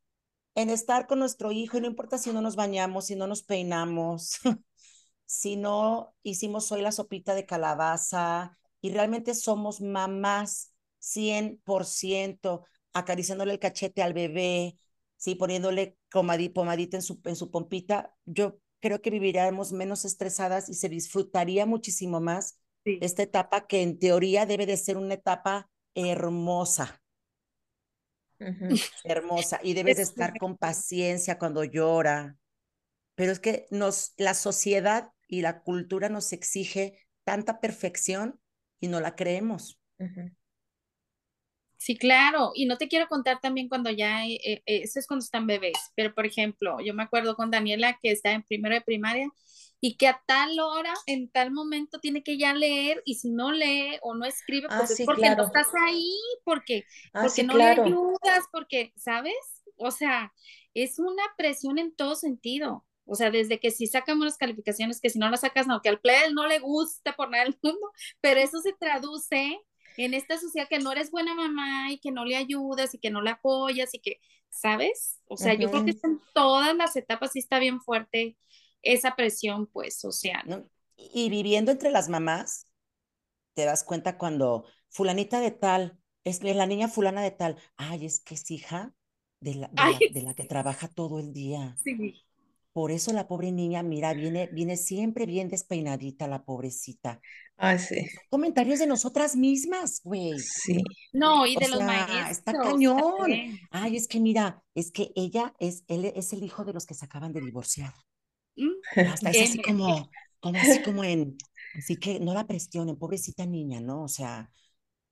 [0.61, 3.42] En estar con nuestro hijo y no importa si no nos bañamos, si no nos
[3.42, 4.38] peinamos,
[5.27, 13.59] si no hicimos hoy la sopita de calabaza y realmente somos mamás 100%, acariciándole el
[13.59, 14.79] cachete al bebé,
[15.16, 20.75] sí, poniéndole pomadita en su, en su pompita, yo creo que viviríamos menos estresadas y
[20.75, 26.99] se disfrutaría muchísimo más esta etapa que en teoría debe de ser una etapa hermosa
[29.05, 32.37] hermosa y debes de estar con paciencia cuando llora.
[33.14, 38.40] Pero es que nos, la sociedad y la cultura nos exige tanta perfección
[38.81, 39.79] y no la creemos.
[41.80, 42.52] Sí, claro.
[42.54, 45.78] Y no te quiero contar también cuando ya, eh, eh, eso es cuando están bebés,
[45.96, 49.30] pero por ejemplo, yo me acuerdo con Daniela que está en primero de primaria
[49.80, 53.50] y que a tal hora, en tal momento, tiene que ya leer y si no
[53.50, 56.12] lee o no escribe, ah, pues es porque no estás ahí,
[56.44, 59.64] porque, ah, porque no le ayudas, porque, ¿sabes?
[59.78, 60.34] O sea,
[60.74, 62.84] es una presión en todo sentido.
[63.06, 65.88] O sea, desde que si sacamos las calificaciones, que si no las sacas, no, que
[65.88, 67.90] al play no le gusta por nada del mundo,
[68.20, 69.58] pero eso se traduce
[70.04, 73.10] en esta sociedad que no eres buena mamá y que no le ayudas y que
[73.10, 75.20] no le apoyas y que, ¿sabes?
[75.26, 78.36] O sea, yo creo que en todas las etapas sí está bien fuerte
[78.82, 80.68] esa presión, pues, social.
[80.96, 82.66] Y viviendo entre las mamás,
[83.54, 88.20] te das cuenta cuando fulanita de tal, es la niña fulana de tal, ay, es
[88.20, 88.94] que es hija
[89.40, 89.70] de la,
[90.12, 91.76] de, la, que trabaja todo el día.
[91.82, 92.22] Sí.
[92.72, 97.20] Por eso la pobre niña, mira, viene, viene siempre bien despeinadita la pobrecita.
[97.56, 98.06] Ah, sí.
[98.30, 100.38] Comentarios de nosotras mismas, güey.
[100.38, 100.83] Sí.
[101.12, 102.30] No, y de los maestros.
[102.30, 103.59] Está cañón.
[103.70, 106.94] Ay, es que mira, es que ella es, él es el hijo de los que
[106.94, 107.92] se acaban de divorciar.
[108.96, 111.37] Hasta es así como, como así como en,
[111.76, 114.04] así que no la presionen, pobrecita niña, ¿no?
[114.04, 114.50] O sea,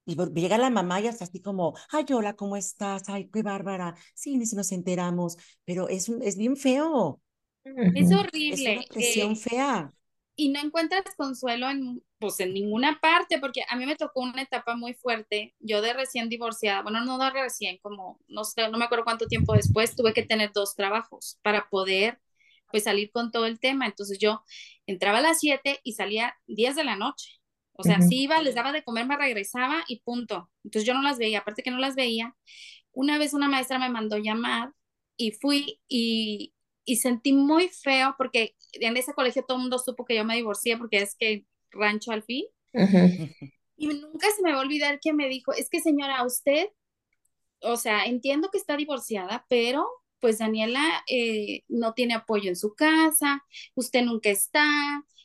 [0.06, 3.08] y llega la mamá y hasta así como, ay, hola, ¿cómo estás?
[3.08, 3.94] Ay, qué bárbara.
[4.14, 7.20] Sí, ni si nos enteramos, pero es, es bien feo.
[7.94, 8.72] Es horrible.
[8.72, 9.92] Es una presión fea.
[10.36, 14.42] Y no encuentras consuelo en, pues, en ninguna parte, porque a mí me tocó una
[14.42, 15.54] etapa muy fuerte.
[15.58, 19.26] Yo de recién divorciada, bueno, no de recién, como, no sé, no me acuerdo cuánto
[19.26, 22.20] tiempo después, tuve que tener dos trabajos para poder
[22.70, 23.86] pues salir con todo el tema.
[23.86, 24.42] Entonces yo
[24.86, 27.40] entraba a las 7 y salía 10 de la noche.
[27.72, 30.50] O sea, si iba, les daba de comer, me regresaba y punto.
[30.64, 32.34] Entonces yo no las veía, aparte que no las veía.
[32.92, 34.72] Una vez una maestra me mandó llamar
[35.16, 36.54] y fui y,
[36.88, 40.36] y sentí muy feo porque en ese colegio todo el mundo supo que yo me
[40.36, 42.46] divorcié porque es que rancho al fin.
[43.76, 46.68] Y nunca se me va a olvidar que me dijo, es que señora, usted,
[47.60, 49.86] o sea, entiendo que está divorciada, pero
[50.18, 54.66] pues Daniela eh, no tiene apoyo en su casa, usted nunca está,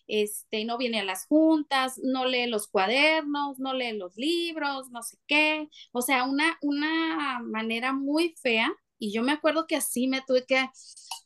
[0.08, 5.02] este, no viene a las juntas, no lee los cuadernos, no lee los libros, no
[5.02, 8.72] sé qué, o sea, una, una manera muy fea.
[9.04, 10.66] Y yo me acuerdo que así me tuve que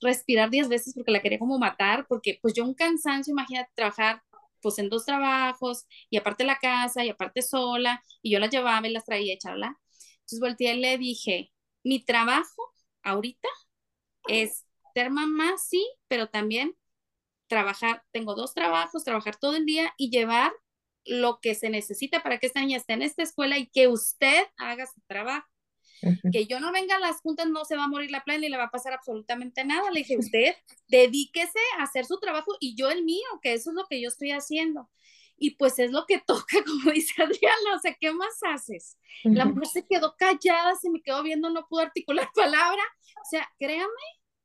[0.01, 4.23] respirar diez veces porque la quería como matar, porque pues yo un cansancio, imagínate, trabajar
[4.63, 8.87] pues en dos trabajos y aparte la casa y aparte sola y yo la llevaba
[8.87, 9.79] y las traía y charla.
[10.21, 11.51] Entonces volteé y le dije,
[11.83, 13.47] mi trabajo ahorita
[14.27, 16.75] es ser mamá, sí, pero también
[17.47, 20.51] trabajar, tengo dos trabajos, trabajar todo el día y llevar
[21.05, 24.47] lo que se necesita para que esta niña esté en esta escuela y que usted
[24.57, 25.47] haga su trabajo.
[26.31, 28.49] Que yo no venga a las juntas, no se va a morir la plena y
[28.49, 29.89] le va a pasar absolutamente nada.
[29.91, 30.55] Le dije, usted
[30.87, 34.09] dedíquese a hacer su trabajo y yo el mío, que eso es lo que yo
[34.09, 34.89] estoy haciendo.
[35.37, 38.97] Y pues es lo que toca, como dice Adriana, o sea, ¿qué más haces?
[39.23, 42.81] La mujer se quedó callada, se me quedó viendo, no pudo articular palabra.
[43.21, 43.87] O sea, créame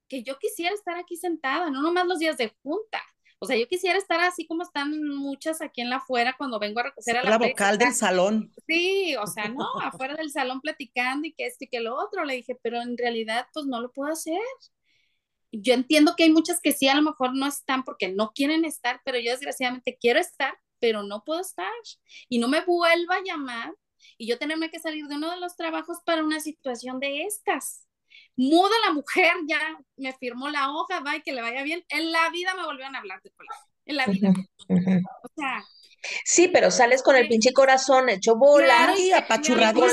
[0.08, 3.02] que yo quisiera estar aquí sentada, no nomás los días de junta.
[3.42, 6.78] O sea, yo quisiera estar así como están muchas aquí en la afuera cuando vengo
[6.78, 8.52] a recoger a la, la vocal del salón.
[8.68, 12.24] Sí, o sea, no, afuera del salón platicando y que esto y que lo otro.
[12.24, 14.38] Le dije, pero en realidad, pues no lo puedo hacer.
[15.50, 18.64] Yo entiendo que hay muchas que sí, a lo mejor no están porque no quieren
[18.64, 21.72] estar, pero yo desgraciadamente quiero estar, pero no puedo estar.
[22.28, 23.74] Y no me vuelva a llamar
[24.18, 27.88] y yo tenerme que salir de uno de los trabajos para una situación de estas
[28.36, 31.84] muda la mujer, ya me firmó la hoja, va y que le vaya bien.
[31.88, 34.32] En la vida me volvieron a hablar de colegio, en la vida.
[34.68, 35.64] O sea.
[36.24, 39.86] Sí, pero sales con el pinche corazón hecho bolas y apachurrado.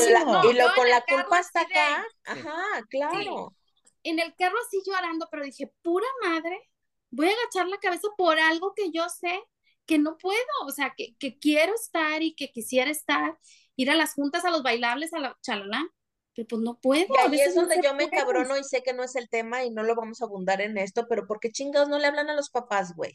[0.50, 2.04] y lo con la culpa hasta acá.
[2.26, 3.56] Ajá, claro.
[4.04, 6.70] En el carro así llorando, pero dije, pura madre,
[7.12, 9.44] voy a agachar la cabeza por algo que yo sé
[9.86, 13.40] que no puedo, o sea, que, que quiero estar y que quisiera estar,
[13.76, 15.84] ir a las juntas, a los bailables, a la chalala,
[16.34, 17.08] pues no puedo.
[17.14, 19.72] Y ahí es donde yo me cabrono y sé que no es el tema y
[19.72, 22.36] no lo vamos a abundar en esto, pero ¿por qué chingados no le hablan a
[22.36, 23.14] los papás, güey?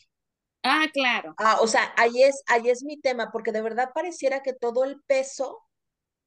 [0.63, 1.35] Ah, claro.
[1.39, 4.85] Ah, o sea, ahí es, ahí es mi tema, porque de verdad pareciera que todo
[4.85, 5.61] el peso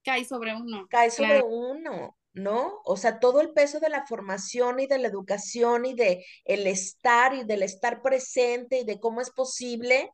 [0.04, 0.88] cae sobre uno.
[0.90, 2.82] Cae sobre uno, ¿no?
[2.86, 6.68] O sea, todo el peso de la formación y de la educación y de el
[6.68, 10.12] estar y del estar presente y de cómo es posible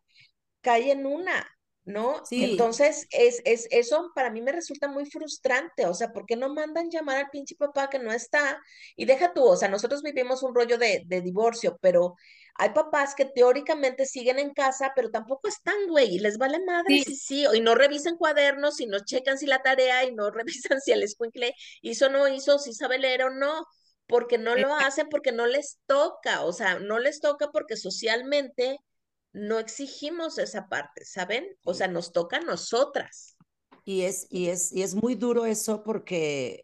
[0.61, 1.45] cae en una.
[1.85, 2.23] ¿No?
[2.25, 2.43] Sí.
[2.43, 6.53] Entonces, es, es, eso para mí me resulta muy frustrante, o sea, ¿por qué no
[6.53, 8.61] mandan llamar al pinche papá que no está?
[8.95, 12.15] Y deja tú, o sea, nosotros vivimos un rollo de, de divorcio, pero
[12.55, 17.03] hay papás que teóricamente siguen en casa, pero tampoco están, güey, y les vale madre
[17.03, 17.15] sí.
[17.15, 20.29] sí, y no revisan cuadernos, y no checan si la tarea, y no
[20.71, 23.65] revisan si el escuincle hizo o no hizo, si sabe leer o no,
[24.07, 28.77] porque no lo hacen, porque no les toca, o sea, no les toca porque socialmente
[29.33, 31.45] no exigimos esa parte, ¿saben?
[31.63, 33.35] O sea, nos toca a nosotras.
[33.83, 36.63] Y es, y es, y es muy duro eso porque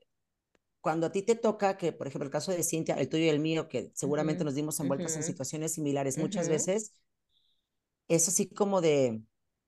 [0.79, 3.29] cuando a ti te toca, que por ejemplo el caso de Cintia, el tuyo y
[3.29, 5.17] el mío, que seguramente uh -huh, nos dimos envueltas uh -huh.
[5.17, 6.23] en situaciones similares uh -huh.
[6.23, 6.93] muchas veces,
[8.08, 9.21] es así como de,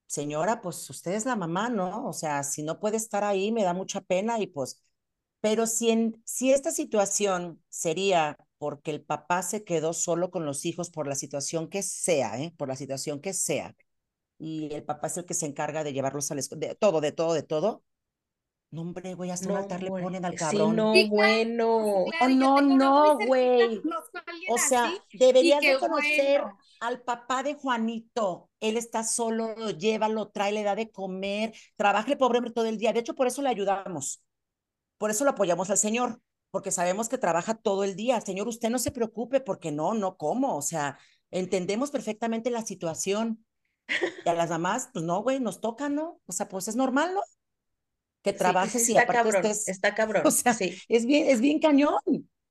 [0.08, 2.08] señora, pues usted es la mamá, ¿no?
[2.08, 4.82] O sea, si no puede estar ahí, me da mucha pena y pues,
[5.42, 10.66] pero si, en, si esta situación sería porque el papá se quedó solo con los
[10.66, 12.54] hijos por la situación que sea, ¿eh?
[12.58, 13.76] por la situación que sea,
[14.38, 17.02] y el papá es el que se encarga de llevarlos a la escuela, de todo,
[17.02, 17.84] de todo, de todo.
[18.70, 20.70] No, hombre, güey, hasta no, un altar le ponen al cabrón.
[20.70, 21.78] Sí, no, bueno.
[22.22, 23.82] Oh, no, no, güey.
[24.52, 26.60] O sea, deberías de conocer bueno.
[26.82, 28.52] al papá de Juanito.
[28.60, 32.54] Él está solo, lo lleva, lo trae, le da de comer, trabaja el pobre hombre
[32.54, 32.94] todo el día.
[32.94, 34.22] De hecho, por eso le ayudamos.
[35.00, 36.22] Por eso lo apoyamos al Señor
[36.52, 38.20] porque sabemos que trabaja todo el día.
[38.22, 40.56] Señor, usted no se preocupe porque no, no como.
[40.56, 41.00] O sea,
[41.32, 43.46] entendemos perfectamente la situación.
[44.26, 46.22] Y a las mamás, pues no, güey, nos toca, ¿no?
[46.26, 47.22] O sea, pues es normal, ¿no?
[48.22, 49.68] Que trabajes sí, sí, y aparte cabrón, estés...
[49.68, 50.78] Está cabrón, o sea, sí.
[50.88, 52.00] es bien, es bien cañón.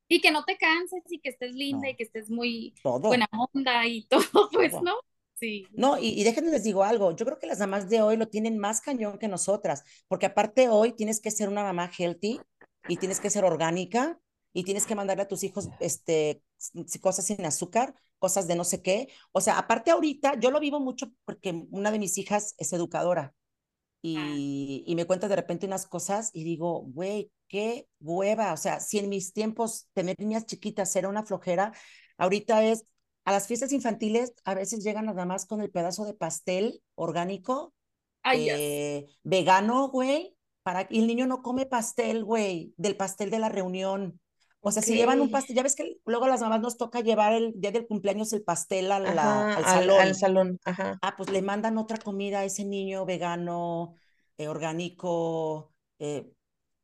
[0.09, 1.91] Y que no te canses y que estés linda no.
[1.91, 3.01] y que estés muy todo.
[3.01, 4.83] buena onda y todo, pues, todo.
[4.83, 4.95] ¿no?
[5.35, 5.67] Sí.
[5.73, 8.29] No, y, y déjenme les digo algo, yo creo que las mamás de hoy lo
[8.29, 12.41] tienen más cañón que nosotras, porque aparte hoy tienes que ser una mamá healthy,
[12.89, 14.19] y tienes que ser orgánica
[14.53, 16.43] y tienes que mandarle a tus hijos este,
[17.01, 19.09] cosas sin azúcar, cosas de no sé qué.
[19.33, 23.35] O sea, aparte ahorita, yo lo vivo mucho porque una de mis hijas es educadora
[24.03, 24.35] y, ah.
[24.91, 28.53] y me cuenta de repente unas cosas y digo, güey, qué hueva.
[28.53, 31.73] O sea, si en mis tiempos tener niñas chiquitas era una flojera,
[32.17, 32.87] ahorita es,
[33.25, 37.75] a las fiestas infantiles a veces llegan las mamás con el pedazo de pastel orgánico,
[38.23, 43.39] Ay, eh, vegano, güey, para y el niño no come pastel, güey, del pastel de
[43.39, 44.21] la reunión.
[44.61, 44.93] O sea, okay.
[44.93, 47.55] si llevan un pastel, ya ves que luego a las mamás nos toca llevar el
[47.57, 50.01] día del cumpleaños el pastel a la, Ajá, al, al, salón.
[50.01, 50.61] Al, salón.
[50.65, 50.99] Ajá.
[51.01, 53.95] Ah, pues le mandan otra comida a ese niño vegano,
[54.37, 56.31] eh, orgánico, eh,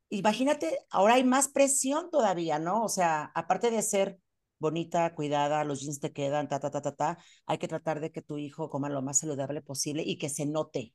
[0.09, 2.83] imagínate, ahora hay más presión todavía, ¿no?
[2.83, 4.19] O sea, aparte de ser
[4.59, 8.11] bonita, cuidada, los jeans te quedan, ta, ta, ta, ta, ta, hay que tratar de
[8.11, 10.93] que tu hijo coma lo más saludable posible y que se note,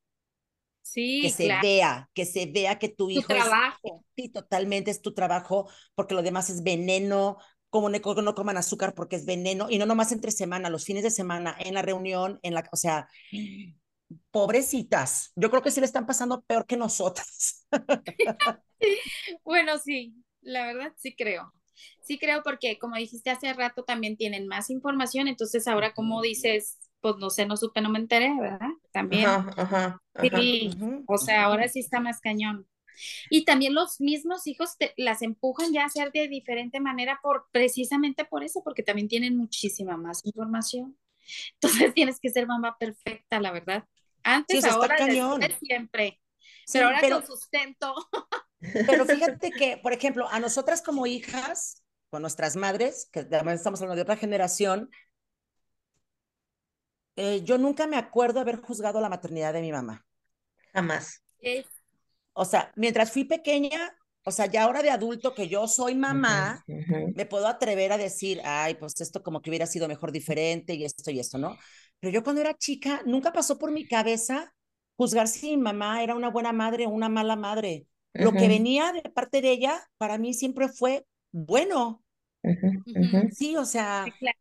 [0.83, 1.63] Sí, que se claro.
[1.63, 4.05] vea, que se vea que tu Tu hijo es, trabajo.
[4.17, 7.39] sí, totalmente es tu trabajo, porque lo demás es veneno,
[7.71, 11.03] como no, no coman azúcar porque es veneno, y no nomás entre semana, los fines
[11.05, 13.09] de semana, en la reunión, en la, o sea,
[14.31, 17.67] pobrecitas, yo creo que sí le están pasando peor que nosotras.
[19.45, 21.53] Bueno, sí, la verdad sí creo.
[22.03, 26.79] Sí creo porque como dijiste hace rato también tienen más información, entonces ahora como dices,
[27.03, 28.71] pues no sé, no supe, no me enteré, ¿verdad?
[28.93, 29.39] También.
[29.39, 30.53] Ajá, ajá, ajá.
[30.57, 32.67] Sí, o sea, ahora sí está más cañón.
[33.31, 37.47] Y también los mismos hijos te- las empujan ya a hacer de diferente manera por
[37.53, 40.99] precisamente por eso, porque también tienen muchísima más información.
[41.61, 43.85] Entonces tienes que ser mamá perfecta, la verdad.
[44.49, 45.41] Sí, Antes, está ahora, cañón.
[45.41, 46.21] después, siempre.
[46.65, 47.95] Sí, Pero ahora pero, con sustento.
[48.85, 53.81] pero fíjate que, por ejemplo, a nosotras como hijas, con nuestras madres, que además estamos
[53.81, 54.91] hablando de otra generación,
[57.17, 60.05] eh, yo nunca me acuerdo haber juzgado la maternidad de mi mamá.
[60.75, 61.23] Jamás.
[61.41, 61.67] Es-
[62.35, 63.95] O sea, mientras fui pequeña,
[64.25, 66.65] o sea, ya ahora de adulto que yo soy mamá,
[67.15, 70.85] me puedo atrever a decir, ay, pues esto como que hubiera sido mejor diferente y
[70.85, 71.59] esto y esto, ¿no?
[72.01, 74.55] Pero yo cuando era chica, nunca pasó por mi cabeza
[74.97, 77.87] juzgar si mi mamá era una buena madre o una mala madre.
[78.19, 82.03] Lo que venía de parte de ella, para mí siempre fue bueno.
[83.31, 84.39] Sí, o sea, sí, claro.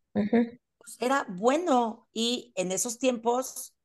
[0.83, 2.07] Pues, era bueno.
[2.13, 3.75] Y en esos tiempos,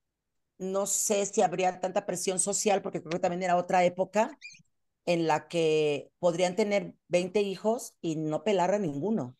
[0.58, 4.38] no sé si habría tanta presión social, porque creo que también era otra época
[5.06, 9.36] en la que podrían tener 20 hijos y no pelar a ninguno.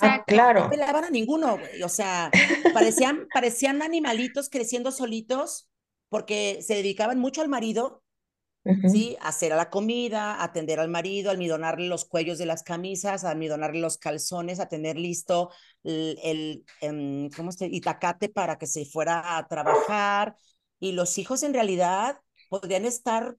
[0.00, 0.34] Ah, Exacto.
[0.34, 0.70] No claro.
[0.70, 1.82] pelaban a ninguno, güey.
[1.82, 2.30] O sea,
[2.74, 5.70] parecían, parecían animalitos creciendo solitos
[6.08, 8.02] porque se dedicaban mucho al marido,
[8.84, 9.16] ¿sí?
[9.20, 13.24] A hacer la comida, a atender al marido, a almidonarle los cuellos de las camisas,
[13.24, 15.50] a almidonarle los calzones, a tener listo
[15.84, 20.36] el, el em, ¿cómo se itacate para que se fuera a trabajar.
[20.78, 23.36] Y los hijos en realidad podrían estar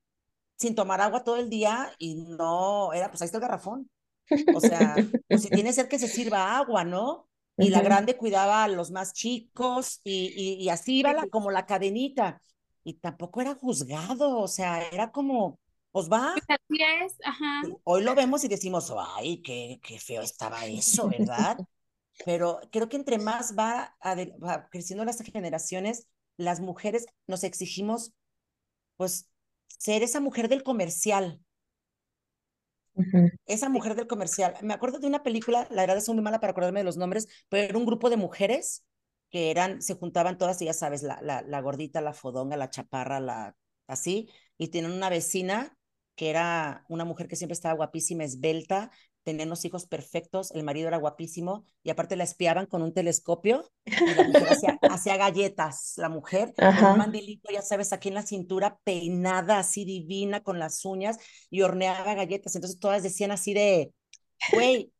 [0.57, 3.89] sin tomar agua todo el día y no, era, pues ahí está el garrafón.
[4.51, 7.27] O sea, pues si tiene ser que se sirva agua, ¿no?
[7.57, 11.51] Y la grande cuidaba a los más chicos y, y, y así iba la, como
[11.51, 12.41] la cadenita.
[12.83, 15.59] Y tampoco era juzgado, o sea, era como,
[15.91, 17.71] pues va, Pues así es, ajá.
[17.83, 21.63] hoy lo vemos y decimos, ay, qué, qué feo estaba eso, ¿verdad?
[22.23, 26.07] Pero creo que entre más va, va creciendo las generaciones,
[26.37, 28.13] las mujeres nos exigimos,
[28.97, 29.29] pues,
[29.67, 31.41] ser esa mujer del comercial,
[33.45, 34.55] esa mujer del comercial.
[34.61, 37.27] Me acuerdo de una película, la verdad soy muy mala para acordarme de los nombres,
[37.49, 38.83] pero era un grupo de mujeres
[39.31, 42.69] que eran, se juntaban todas, y ya sabes, la, la, la gordita, la fodonga, la
[42.69, 43.55] chaparra, la
[43.87, 45.77] así, y tienen una vecina
[46.15, 48.91] que era una mujer que siempre estaba guapísima, esbelta,
[49.23, 53.71] tenían los hijos perfectos, el marido era guapísimo, y aparte la espiaban con un telescopio,
[53.85, 58.15] y la mujer hacía, hacía galletas, la mujer, con un mandilito, ya sabes, aquí en
[58.15, 61.17] la cintura, peinada así divina, con las uñas,
[61.49, 62.55] y horneaba galletas.
[62.55, 63.93] Entonces todas decían así de,
[64.53, 64.91] güey,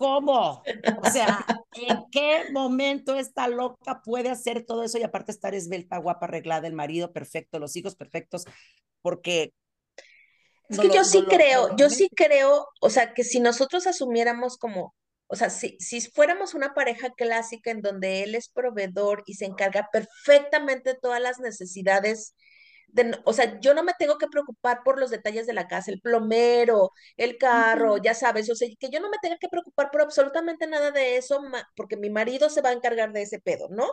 [0.00, 0.62] ¿cómo?
[0.94, 5.98] O sea, ¿en qué momento esta loca puede hacer todo eso y aparte estar esbelta,
[5.98, 8.44] guapa, arreglada, el marido perfecto, los hijos perfectos?
[9.02, 9.54] Porque
[10.68, 12.14] Es no que lo, yo sí no creo, lo yo sí comento.
[12.14, 14.94] creo, o sea, que si nosotros asumiéramos como,
[15.26, 19.46] o sea, si, si fuéramos una pareja clásica en donde él es proveedor y se
[19.46, 22.34] encarga perfectamente de todas las necesidades,
[22.92, 25.90] de, o sea, yo no me tengo que preocupar por los detalles de la casa,
[25.90, 29.90] el plomero, el carro, ya sabes, o sea, que yo no me tenga que preocupar
[29.90, 31.40] por absolutamente nada de eso,
[31.76, 33.88] porque mi marido se va a encargar de ese pedo, ¿no?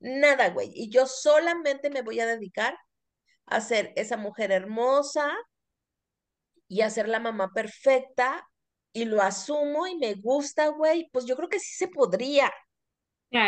[0.00, 2.76] Nada, güey, y yo solamente me voy a dedicar
[3.46, 5.32] a ser esa mujer hermosa
[6.68, 8.46] y hacer la mamá perfecta
[8.92, 12.52] y lo asumo y me gusta, güey, pues yo creo que sí se podría.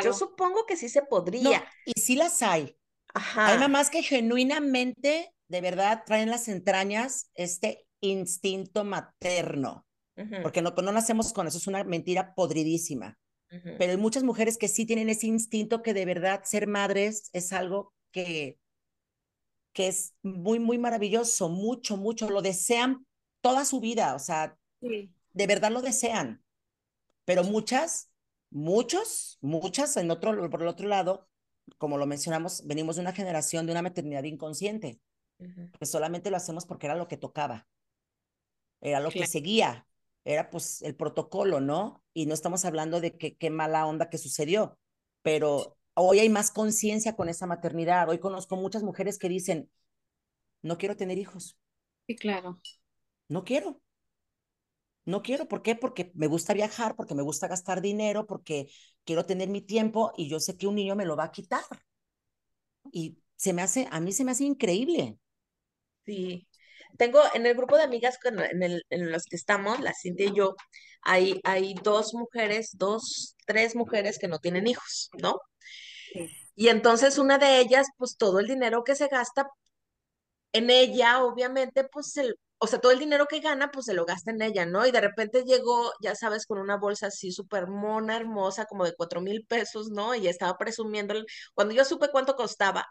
[0.02, 1.60] Yo supongo que sí se podría.
[1.60, 2.76] No, y sí las hay.
[3.14, 3.58] Hay Ajá.
[3.58, 9.86] mamás que genuinamente, de verdad, traen en las entrañas este instinto materno,
[10.42, 13.18] porque no, no nacemos con eso, es una mentira podridísima.
[13.48, 17.52] Pero hay muchas mujeres que sí tienen ese instinto que de verdad ser madres es
[17.52, 18.58] algo que,
[19.72, 23.06] que es muy, muy maravilloso, mucho, mucho, lo desean
[23.40, 25.12] toda su vida, o sea, Sí.
[25.32, 26.44] de verdad lo desean,
[27.24, 28.10] pero muchas,
[28.50, 31.29] muchos, muchas en otro, por el otro lado,
[31.78, 35.00] como lo mencionamos, venimos de una generación de una maternidad inconsciente,
[35.40, 35.70] Ujú.
[35.80, 37.68] que solamente lo hacemos porque era lo que tocaba,
[38.80, 39.86] era lo que seguía,
[40.24, 42.02] era pues el protocolo, ¿no?
[42.14, 44.78] Y no estamos hablando de que qué mala onda que sucedió,
[45.22, 48.08] pero hoy hay más conciencia con esa maternidad.
[48.08, 49.70] Hoy conozco muchas mujeres que dicen,
[50.62, 51.58] no quiero tener hijos,
[52.06, 52.60] Sí, claro.
[53.28, 53.80] no quiero.
[55.04, 55.74] No quiero, ¿por qué?
[55.74, 58.68] Porque me gusta viajar, porque me gusta gastar dinero, porque
[59.04, 61.64] quiero tener mi tiempo y yo sé que un niño me lo va a quitar.
[62.92, 65.18] Y se me hace, a mí se me hace increíble.
[66.04, 66.46] Sí.
[66.98, 70.34] Tengo en el grupo de amigas en, el, en los que estamos, la Cintia y
[70.34, 70.54] yo,
[71.02, 75.40] hay, hay dos mujeres, dos, tres mujeres que no tienen hijos, ¿no?
[76.54, 79.48] Y entonces una de ellas, pues todo el dinero que se gasta
[80.52, 84.04] en ella, obviamente, pues el, o sea, todo el dinero que gana, pues se lo
[84.04, 84.86] gasta en ella, ¿no?
[84.86, 88.94] Y de repente llegó, ya sabes, con una bolsa así súper mona, hermosa, como de
[88.94, 90.14] cuatro mil pesos, ¿no?
[90.14, 91.14] Y estaba presumiendo,
[91.54, 92.86] cuando yo supe cuánto costaba,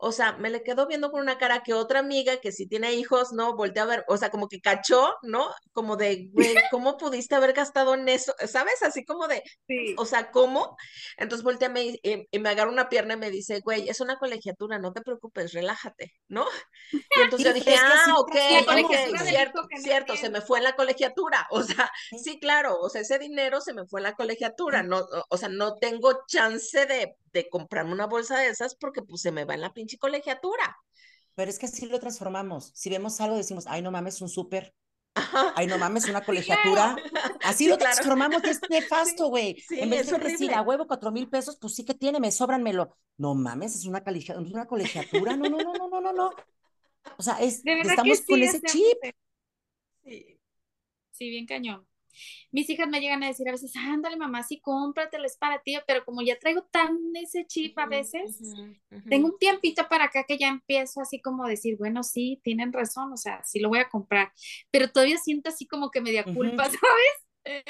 [0.00, 2.94] o sea, me le quedó viendo con una cara que otra amiga que si tiene
[2.94, 3.56] hijos, ¿no?
[3.56, 5.48] Voltea a ver, o sea, como que cachó, ¿no?
[5.72, 8.32] Como de, güey, ¿cómo pudiste haber gastado en eso?
[8.46, 8.80] ¿Sabes?
[8.82, 9.96] Así como de, sí.
[9.98, 10.76] o sea, ¿cómo?
[11.16, 12.00] Entonces voltea y,
[12.30, 15.52] y, me agarra una pierna y me dice, güey, es una colegiatura, no te preocupes,
[15.52, 16.46] relájate, ¿no?
[16.92, 18.36] Y entonces yo dije, ah, ok,
[19.26, 21.90] cierto, cierto, se me fue en la colegiatura, o sea,
[22.22, 25.48] sí, claro, o sea, ese dinero se me fue en la colegiatura, no, o sea,
[25.48, 29.54] no tengo chance de, de comprarme una bolsa de esas porque pues se me va
[29.58, 30.76] en la pinche colegiatura.
[31.34, 32.72] Pero es que así lo transformamos.
[32.74, 34.74] Si vemos algo, decimos, ay, no mames, un súper.
[35.54, 36.96] Ay, no mames, una colegiatura.
[37.44, 39.62] Así lo transformamos, es nefasto, güey.
[39.70, 42.96] en vez de decir a huevo cuatro mil pesos, pues sí que tiene, me sobranmelo.
[43.16, 44.02] No mames, es una,
[44.36, 45.36] una colegiatura.
[45.36, 46.30] No, no, no, no, no, no, no.
[47.16, 48.98] O sea, es, estamos con ese chip.
[50.04, 50.40] Sí.
[51.10, 51.87] sí, bien cañón
[52.50, 55.76] mis hijas me llegan a decir a veces, ándale mamá, sí, cómpratelo, es para ti,
[55.86, 58.40] pero como ya traigo tan ese chip a veces,
[59.08, 62.72] tengo un tiempito para acá que ya empiezo así como a decir, bueno, sí, tienen
[62.72, 64.32] razón, o sea, sí lo voy a comprar,
[64.70, 67.64] pero todavía siento así como que media culpa, ¿sabes?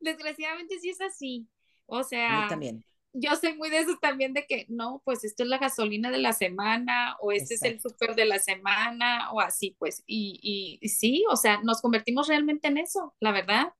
[0.00, 1.48] Desgraciadamente sí es así,
[1.86, 2.46] o sea...
[2.48, 2.84] también
[3.14, 6.18] yo soy muy de eso también de que no, pues esto es la gasolina de
[6.18, 10.88] la semana o este es el súper de la semana o así, pues, y, y,
[10.88, 13.72] sí, o sea, nos convertimos realmente en eso, la verdad.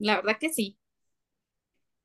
[0.00, 0.76] La verdad que sí.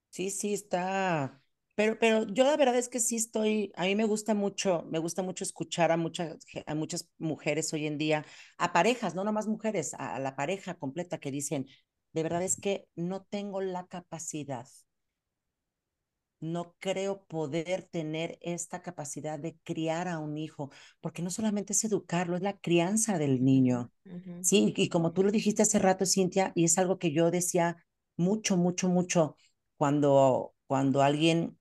[0.09, 1.41] Sí, sí, está.
[1.75, 4.99] Pero, pero yo la verdad es que sí estoy, a mí me gusta mucho, me
[4.99, 8.25] gusta mucho escuchar a muchas, a muchas mujeres hoy en día,
[8.57, 11.67] a parejas, no nomás mujeres, a, la pareja completa que dicen,
[12.13, 14.67] de verdad es que no tengo la capacidad,
[16.39, 20.71] no creo poder tener esta capacidad de criar a un hijo,
[21.01, 23.91] porque no solamente es educarlo, es la crianza del niño.
[24.41, 27.84] Sí, y como tú lo dijiste hace rato, Cintia, y es algo que yo decía
[28.17, 29.37] mucho, mucho, mucho
[29.77, 31.57] cuando, cuando alguien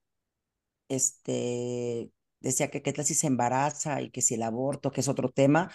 [0.89, 5.09] este, decía que qué tal si se embaraza y que si el aborto, que es
[5.09, 5.71] otro tema,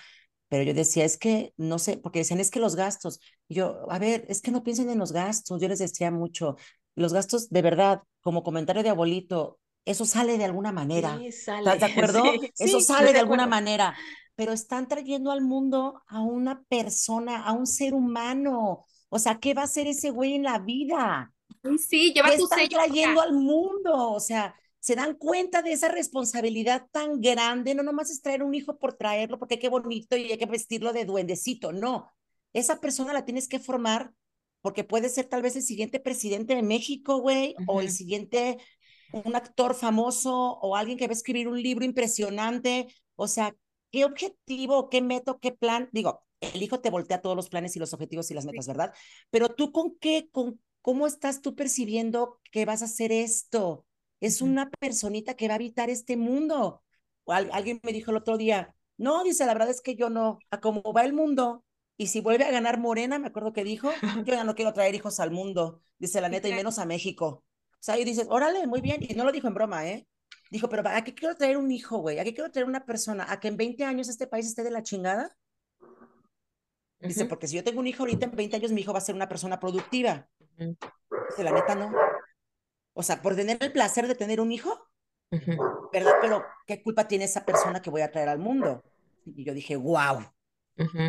[0.48, 4.00] pero yo decía, es que no sé, porque decían, es que los gastos, yo, a
[4.00, 6.56] ver, es que no piensen en los gastos, yo les decía mucho,
[6.96, 11.18] los gastos de verdad, como comentario de abuelito, eso sale de alguna manera.
[11.18, 11.60] Sí, sale.
[11.60, 12.24] ¿Estás de acuerdo?
[12.58, 13.96] eso sale de, alguna manera.
[14.36, 18.86] Pero están trayendo al mundo a una persona, a un ser humano.
[19.10, 21.34] O sea, ¿qué va a hacer ese güey en la vida?
[21.78, 24.12] Sí, lleva ¿Qué están trayendo al mundo?
[24.12, 27.76] O sea, se dan cuenta de esa responsabilidad tan grande.
[27.76, 30.94] No nomás es traer un hijo por traerlo, porque qué bonito y hay que vestirlo
[30.94, 31.72] de duendecito.
[31.72, 32.10] No,
[32.54, 34.14] esa persona la tienes que formar
[34.62, 38.58] porque puede ser tal vez el siguiente presidente de México, güey, o el siguiente,
[39.12, 42.88] un actor famoso, o alguien que va a escribir un libro impresionante.
[43.16, 43.56] O sea,
[43.92, 45.90] ¿qué objetivo, qué método, qué plan?
[45.94, 48.94] Digo, el hijo te voltea todos los planes y los objetivos y las metas, ¿verdad?
[49.30, 53.86] Pero tú con qué, con cómo estás tú percibiendo que vas a hacer esto?
[54.20, 56.84] Es una personita que va a habitar este mundo.
[57.26, 60.40] O alguien me dijo el otro día, no, dice, la verdad es que yo no,
[60.52, 61.64] a cómo va el mundo,
[61.96, 63.92] y si vuelve a ganar Morena, me acuerdo que dijo,
[64.26, 67.44] yo ya no quiero traer hijos al mundo, dice la neta, y menos a México.
[67.74, 70.08] O sea, y dices, órale, muy bien, y no lo dijo en broma, ¿eh?
[70.50, 72.20] Dijo, pero ¿a qué quiero traer un hijo, güey?
[72.20, 73.26] ¿A qué quiero traer una persona?
[73.30, 75.38] ¿A que en 20 años este país esté de la chingada?
[77.00, 79.02] Dice, porque si yo tengo un hijo ahorita, en 20 años mi hijo va a
[79.02, 80.28] ser una persona productiva.
[80.58, 81.94] Dice, la neta, no.
[82.94, 84.90] O sea, por tener el placer de tener un hijo,
[85.94, 86.16] ¿verdad?
[86.22, 88.84] Pero, ¿qué culpa tiene esa persona que voy a traer al mundo?
[89.26, 90.26] Y yo dije, wow.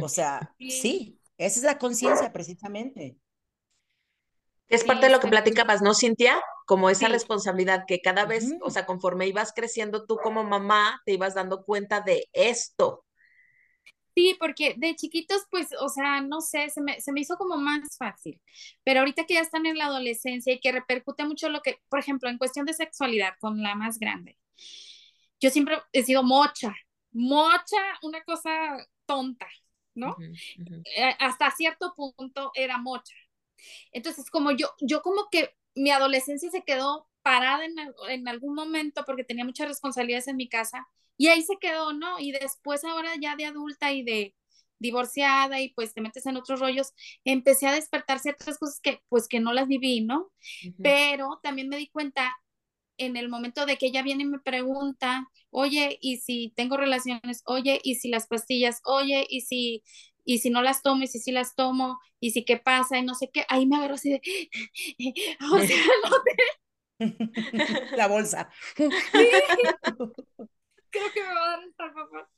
[0.03, 3.16] O sea, sí, esa es la conciencia precisamente.
[4.68, 6.41] Es parte de lo que platicabas, ¿no, Cintia?
[6.64, 11.12] Como esa responsabilidad que cada vez, o sea, conforme ibas creciendo tú como mamá, te
[11.12, 13.05] ibas dando cuenta de esto.
[14.14, 17.56] Sí, porque de chiquitos, pues, o sea, no sé, se me, se me hizo como
[17.56, 18.40] más fácil.
[18.84, 22.00] Pero ahorita que ya están en la adolescencia y que repercute mucho lo que, por
[22.00, 24.36] ejemplo, en cuestión de sexualidad con la más grande,
[25.40, 26.74] yo siempre he sido mocha,
[27.12, 29.48] mocha, una cosa tonta,
[29.94, 30.16] ¿no?
[30.96, 33.14] Eh, hasta cierto punto era mocha.
[33.92, 37.74] Entonces, como yo, yo como que mi adolescencia se quedó parada en,
[38.08, 40.88] en, algún momento porque tenía muchas responsabilidades en mi casa
[41.20, 42.18] y ahí se quedó, ¿no?
[42.18, 44.34] Y después ahora ya de adulta y de,
[44.78, 46.94] divorciada y pues te metes en otros rollos,
[47.24, 50.32] empecé a despertar ciertas cosas que pues que no las viví, ¿no?
[50.82, 52.34] Pero también me di cuenta
[52.96, 57.42] en el momento de que ella viene y me pregunta, oye, ¿y si tengo relaciones?
[57.44, 58.80] Oye, ¿y si las pastillas?
[58.84, 59.82] Oye, ¿y si
[60.24, 63.02] y si no las tomo, y si sí las tomo, y si qué pasa, y
[63.04, 64.22] no sé qué, ahí me agarro así de,
[65.52, 65.76] o sea,
[67.96, 68.50] La bolsa.
[70.90, 72.28] Creo que me va a dar esta papá.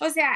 [0.00, 0.32] O sea,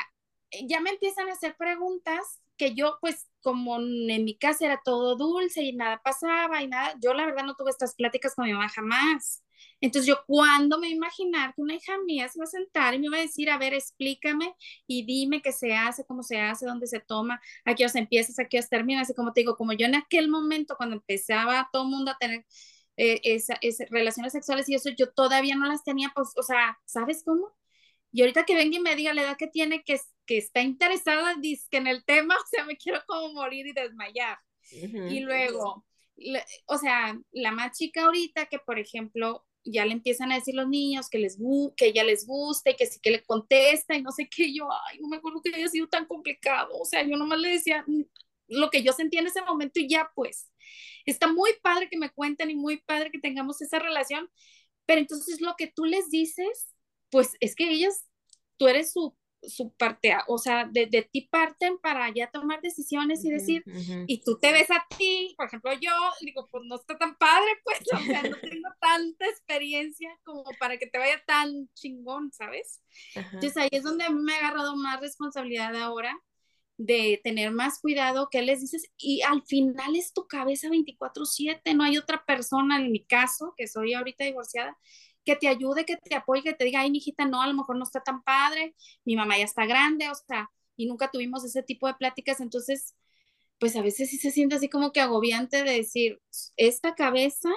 [0.68, 5.16] ya me empiezan a hacer preguntas que yo, pues, como en mi casa era todo
[5.16, 8.52] dulce y nada pasaba y nada, yo la verdad no tuve estas pláticas con mi
[8.52, 9.42] mamá jamás.
[9.80, 13.08] Entonces yo, ¿cuándo me imaginar que una hija mía se va a sentar y me
[13.10, 14.54] va a decir, a ver, explícame
[14.86, 18.38] y dime qué se hace, cómo se hace, dónde se toma, a qué hora empiezas,
[18.38, 19.02] a qué hora terminas?
[19.04, 22.18] Así como te digo, como yo en aquel momento cuando empezaba todo el mundo a
[22.18, 22.46] tener
[22.96, 23.58] eh, esa,
[23.90, 27.52] relaciones sexuales y eso, yo todavía no las tenía, pues, o sea, ¿sabes cómo?
[28.14, 31.34] Y ahorita que venga y me diga la edad que tiene, que, que está interesada
[31.42, 34.38] que en el tema, o sea, me quiero como morir y desmayar.
[34.70, 35.84] Y luego,
[36.66, 40.68] o sea, la más chica ahorita que, por ejemplo, ya le empiezan a decir los
[40.68, 41.38] niños que les
[41.76, 44.68] que ella les gusta y que sí que le contesta y no sé qué, yo,
[44.70, 47.84] ay, no me acuerdo que haya sido tan complicado, o sea, yo nomás le decía
[48.46, 50.52] lo que yo sentía en ese momento y ya pues,
[51.04, 54.30] está muy padre que me cuenten y muy padre que tengamos esa relación,
[54.86, 56.73] pero entonces lo que tú les dices,
[57.14, 58.08] pues es que ellas,
[58.56, 63.22] tú eres su su parte, o sea, de, de, ti parten para ya tomar decisiones
[63.26, 63.62] y decir,
[64.06, 65.92] y tú te ves a ti, por ejemplo, yo
[66.22, 70.78] digo, pues no está tan padre, pues, o sea, no tengo tanta experiencia como para
[70.78, 72.80] que te vaya tan chingón, ¿sabes?
[73.14, 76.18] Entonces ahí es donde me ha agarrado más responsabilidad ahora
[76.78, 81.84] de tener más cuidado, qué les dices, y al final es tu cabeza 24/7, no
[81.84, 84.74] hay otra persona, en mi caso, que soy ahorita divorciada,
[85.24, 87.54] que te ayude, que te apoye, que te diga, ay, mi hijita, no, a lo
[87.54, 91.44] mejor no está tan padre, mi mamá ya está grande, o sea, y nunca tuvimos
[91.44, 92.94] ese tipo de pláticas, entonces,
[93.58, 96.20] pues a veces sí se siente así como que agobiante de decir,
[96.56, 97.50] esta cabeza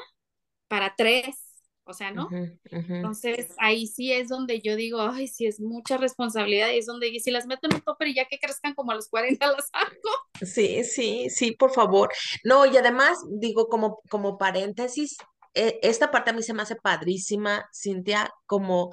[0.67, 1.35] para tres,
[1.83, 2.29] o sea, ¿no?
[2.65, 7.07] Entonces, ahí sí es donde yo digo, ay, sí es mucha responsabilidad, y es donde,
[7.07, 9.47] y si las meto en un topper y ya que crezcan como a los 40
[9.51, 10.45] las saco.
[10.45, 12.11] Sí, sí, sí, por favor.
[12.43, 15.17] No, y además, digo, como, como paréntesis,
[15.81, 18.91] esta parte a mí se me hace padrísima, Cintia, como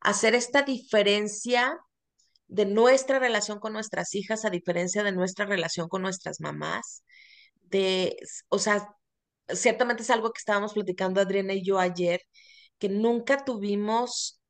[0.00, 1.78] hacer esta diferencia
[2.48, 7.04] de nuestra relación con nuestras hijas a diferencia de nuestra relación con nuestras mamás.
[7.70, 8.16] De,
[8.48, 8.88] o sea,
[9.48, 12.22] ciertamente es algo que estábamos platicando Adriana y yo ayer,
[12.78, 14.40] que nunca tuvimos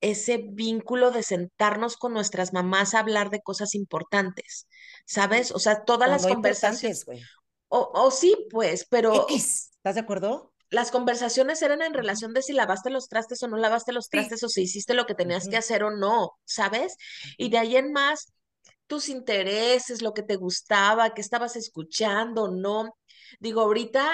[0.00, 4.66] ese vínculo de sentarnos con nuestras mamás a hablar de cosas importantes,
[5.06, 5.52] ¿sabes?
[5.52, 7.04] O sea, todas las conversaciones.
[7.68, 9.26] O, o, sí, pues, pero.
[9.28, 10.51] ¿Estás de acuerdo?
[10.72, 14.42] Las conversaciones eran en relación de si lavaste los trastes o no lavaste los trastes
[14.42, 16.96] o si hiciste lo que tenías que hacer o no, ¿sabes?
[17.36, 18.32] Y de ahí en más,
[18.86, 22.96] tus intereses, lo que te gustaba, qué estabas escuchando, ¿no?
[23.38, 24.10] Digo, ahorita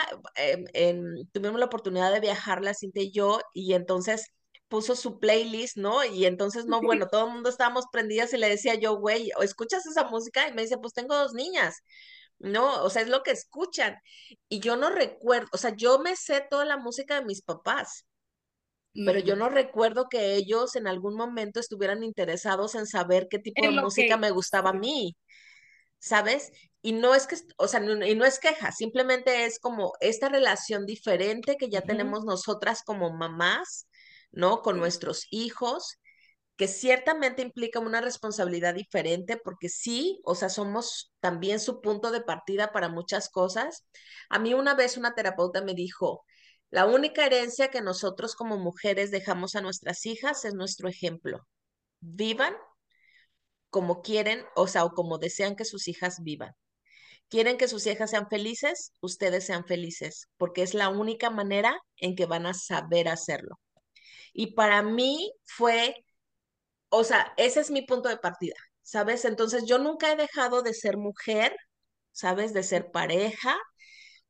[0.75, 4.27] em, tuvimos la oportunidad de viajar la Cintia y yo y entonces
[4.67, 6.05] puso su playlist, ¿no?
[6.05, 9.87] Y entonces, no, bueno, todo el mundo estábamos prendidas y le decía yo, güey, ¿escuchas
[9.87, 10.49] esa música?
[10.49, 11.77] Y me dice, pues tengo dos niñas.
[12.39, 12.83] ¿No?
[12.83, 13.97] O sea, es lo que escuchan.
[14.49, 18.07] Y yo no recuerdo, o sea, yo me sé toda la música de mis papás,
[18.95, 23.63] pero yo no recuerdo que ellos en algún momento estuvieran interesados en saber qué tipo
[23.63, 25.17] de música me gustaba a mí,
[26.01, 26.51] ¿sabes?
[26.83, 30.85] Y no es que, o sea, y no es queja, simplemente es como esta relación
[30.85, 33.89] diferente que ya tenemos nosotras como mamás,
[34.33, 34.63] ¿no?
[34.63, 35.99] Con nuestros hijos
[36.59, 42.21] que ciertamente implica una responsabilidad diferente porque sí, o sea, somos también su punto de
[42.21, 43.87] partida para muchas cosas.
[44.29, 46.25] A mí una vez una terapeuta me dijo,
[46.71, 51.47] la única herencia que nosotros como mujeres dejamos a nuestras hijas es nuestro ejemplo.
[52.01, 52.55] Vivan
[53.71, 56.55] como quieren, o sea, o como desean que sus hijas vivan.
[57.29, 62.17] Quieren que sus hijas sean felices, ustedes sean felices, porque es la única manera en
[62.17, 63.61] que van a saber hacerlo.
[64.33, 65.95] Y para mí fue
[66.91, 69.25] o sea, ese es mi punto de partida, ¿sabes?
[69.25, 71.57] Entonces yo nunca he dejado de ser mujer,
[72.13, 72.53] ¿sabes?
[72.55, 73.57] De ser pareja,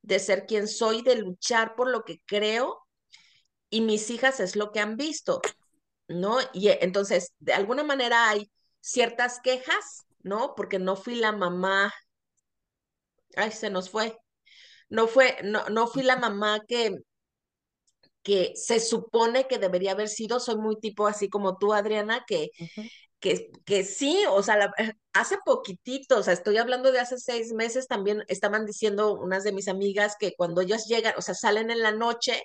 [0.02, 2.78] de ser quien soy, de luchar por lo que creo
[3.70, 5.40] y mis hijas es lo que han visto,
[6.08, 6.38] ¿no?
[6.52, 8.50] Y eh, entonces, de alguna manera hay
[8.80, 10.54] ciertas quejas, ¿no?
[10.56, 11.92] Porque no fui la mamá,
[13.36, 14.18] ay, se nos fue,
[14.88, 16.96] no fue, no, no fui la mamá que,
[18.22, 22.50] que se supone que debería haber sido, soy muy tipo así como tú, Adriana, que,
[23.20, 24.72] que, que sí, o sea,
[25.12, 29.52] hace poquitito, o sea, estoy hablando de hace seis meses, también estaban diciendo unas de
[29.52, 32.42] mis amigas que cuando ellas llegan, o sea, salen en la noche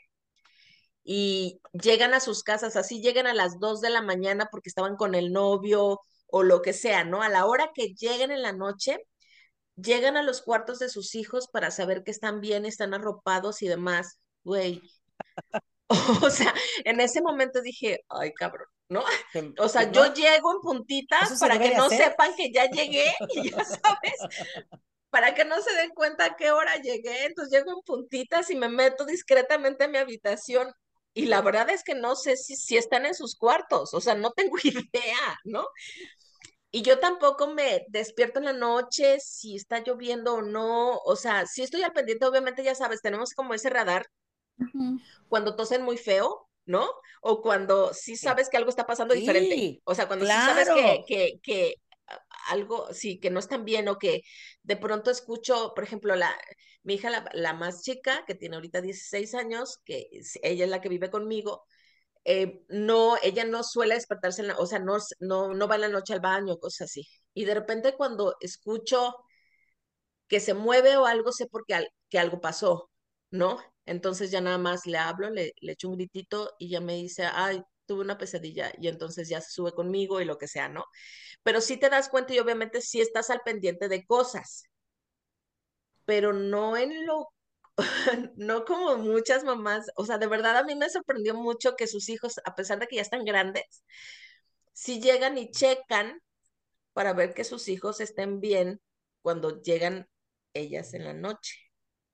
[1.03, 4.95] y llegan a sus casas, así llegan a las dos de la mañana porque estaban
[4.95, 7.21] con el novio o lo que sea, ¿no?
[7.21, 8.97] A la hora que lleguen en la noche,
[9.75, 13.67] llegan a los cuartos de sus hijos para saber que están bien, están arropados y
[13.67, 14.19] demás.
[14.43, 14.81] Güey.
[16.25, 16.53] O sea,
[16.85, 19.03] en ese momento dije, ay, cabrón, ¿no?
[19.59, 23.63] O sea, yo llego en puntitas para que no sepan que ya llegué y ya
[23.63, 24.15] sabes,
[25.09, 27.25] para que no se den cuenta a qué hora llegué.
[27.25, 30.71] Entonces llego en puntitas y me meto discretamente en mi habitación.
[31.13, 34.15] Y la verdad es que no sé si, si están en sus cuartos, o sea,
[34.15, 35.67] no tengo idea, ¿no?
[36.71, 40.97] Y yo tampoco me despierto en la noche si está lloviendo o no.
[41.05, 44.07] O sea, si estoy al pendiente, obviamente ya sabes, tenemos como ese radar.
[45.27, 46.89] Cuando tosen muy feo, ¿no?
[47.21, 49.67] O cuando sí sabes que algo está pasando diferente.
[49.83, 51.75] O sea, cuando sí sabes que, que, que
[52.49, 54.21] algo, sí, que no están bien o que
[54.63, 56.35] de pronto escucho, por ejemplo, la,
[56.83, 60.07] mi hija, la, la más chica, que tiene ahorita 16 años, que
[60.43, 61.65] ella es la que vive conmigo,
[62.25, 65.81] eh, no, ella no suele despertarse, en la, o sea, no, no, no va en
[65.81, 67.07] la noche al baño, cosas así.
[67.33, 69.15] Y de repente cuando escucho
[70.27, 72.89] que se mueve o algo, sé porque que algo pasó,
[73.31, 73.59] ¿no?
[73.85, 77.25] Entonces ya nada más le hablo, le, le echo un gritito y ya me dice,
[77.25, 80.85] ay, tuve una pesadilla y entonces ya se sube conmigo y lo que sea, ¿no?
[81.43, 84.65] Pero sí te das cuenta y obviamente sí estás al pendiente de cosas,
[86.05, 87.29] pero no en lo
[88.37, 92.09] no como muchas mamás, o sea, de verdad a mí me sorprendió mucho que sus
[92.09, 93.83] hijos, a pesar de que ya están grandes,
[94.73, 96.19] si llegan y checan
[96.93, 98.81] para ver que sus hijos estén bien
[99.23, 100.07] cuando llegan
[100.53, 101.55] ellas en la noche.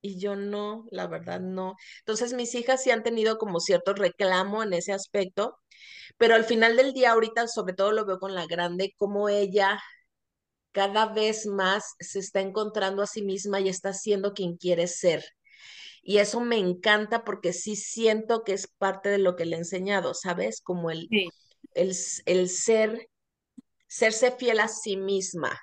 [0.01, 1.75] Y yo no, la verdad no.
[1.99, 5.57] Entonces mis hijas sí han tenido como cierto reclamo en ese aspecto,
[6.17, 9.79] pero al final del día ahorita sobre todo lo veo con la grande, como ella
[10.71, 15.23] cada vez más se está encontrando a sí misma y está siendo quien quiere ser
[16.01, 19.59] y eso me encanta porque sí siento que es parte de lo que le he
[19.59, 20.61] enseñado, ¿sabes?
[20.61, 21.07] Como el,
[21.73, 21.95] el,
[22.25, 23.09] el, ser,
[23.87, 25.59] serse fiel a sí misma,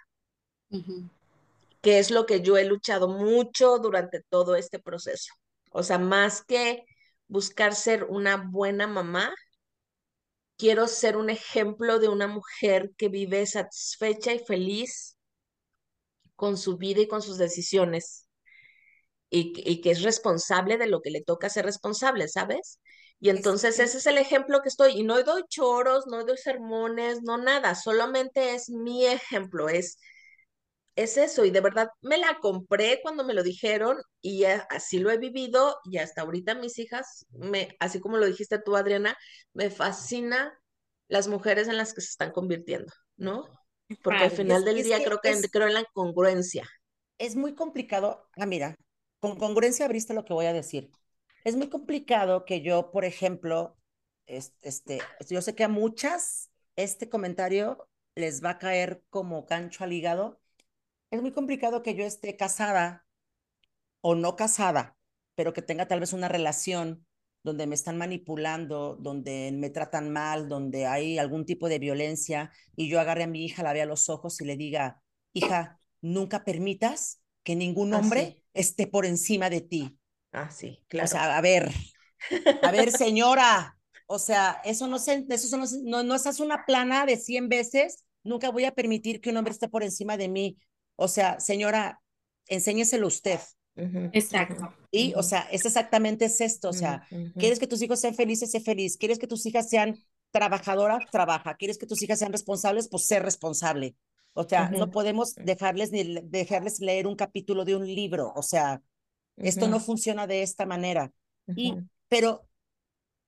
[1.86, 5.32] que es lo que yo he luchado mucho durante todo este proceso.
[5.70, 6.82] O sea, más que
[7.28, 9.32] buscar ser una buena mamá,
[10.56, 15.16] quiero ser un ejemplo de una mujer que vive satisfecha y feliz
[16.34, 18.26] con su vida y con sus decisiones
[19.30, 22.80] y, que es responsable de lo que le toca ser responsable, ¿sabes?
[23.20, 27.22] Y entonces ese es el ejemplo que estoy, y no doy choros, no doy sermones,
[27.22, 29.98] no nada, solamente es mi ejemplo, es,
[30.96, 35.10] es eso, y de verdad me la compré cuando me lo dijeron, y así lo
[35.10, 39.16] he vivido, y hasta ahorita mis hijas, me, así como lo dijiste tú, Adriana,
[39.52, 40.58] me fascina
[41.08, 43.44] las mujeres en las que se están convirtiendo, ¿no?
[44.02, 46.68] Porque al final del día creo que creo en la congruencia.
[47.18, 48.74] Es muy complicado, ah, mira,
[49.20, 50.90] con congruencia abriste lo que voy a decir.
[51.44, 53.76] Es muy complicado que yo, por ejemplo,
[54.26, 59.92] este, yo sé que a muchas este comentario les va a caer como gancho al
[59.92, 60.40] hígado.
[61.10, 63.06] Es muy complicado que yo esté casada
[64.00, 64.96] o no casada,
[65.34, 67.06] pero que tenga tal vez una relación
[67.42, 72.88] donde me están manipulando, donde me tratan mal, donde hay algún tipo de violencia, y
[72.88, 75.00] yo agarre a mi hija, la vea a los ojos y le diga,
[75.32, 79.96] hija, nunca permitas que ningún ah, hombre esté por encima de ti.
[80.32, 81.06] Ah, sí, claro.
[81.06, 81.70] O sea, a ver,
[82.62, 87.16] a ver, señora, o sea, eso no se, eso no, no, es una plana de
[87.16, 90.58] 100 veces, nunca voy a permitir que un hombre esté por encima de mí.
[90.96, 92.00] O sea, señora,
[92.46, 93.40] enséñeselo usted.
[94.12, 94.74] Exacto.
[94.90, 98.50] Y, o sea, es exactamente es esto, o sea, ¿quieres que tus hijos sean felices?
[98.50, 98.96] Sé feliz.
[98.96, 99.96] ¿Quieres que tus hijas sean
[100.30, 101.04] trabajadoras?
[101.10, 101.56] Trabaja.
[101.56, 102.88] ¿Quieres que tus hijas sean responsables?
[102.88, 103.94] Pues sé responsable.
[104.32, 108.32] O sea, no podemos dejarles ni dejarles leer un capítulo de un libro.
[108.34, 108.82] O sea,
[109.36, 111.12] esto no funciona de esta manera.
[111.54, 111.74] Y,
[112.08, 112.46] pero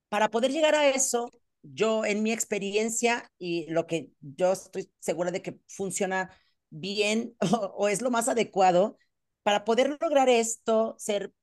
[0.09, 5.31] para poder llegar a eso, yo en mi experiencia y lo que yo estoy segura
[5.31, 6.31] de que funciona
[6.69, 7.35] bien
[7.75, 8.97] o, es lo más adecuado,
[9.43, 11.33] para poder lograr esto, ser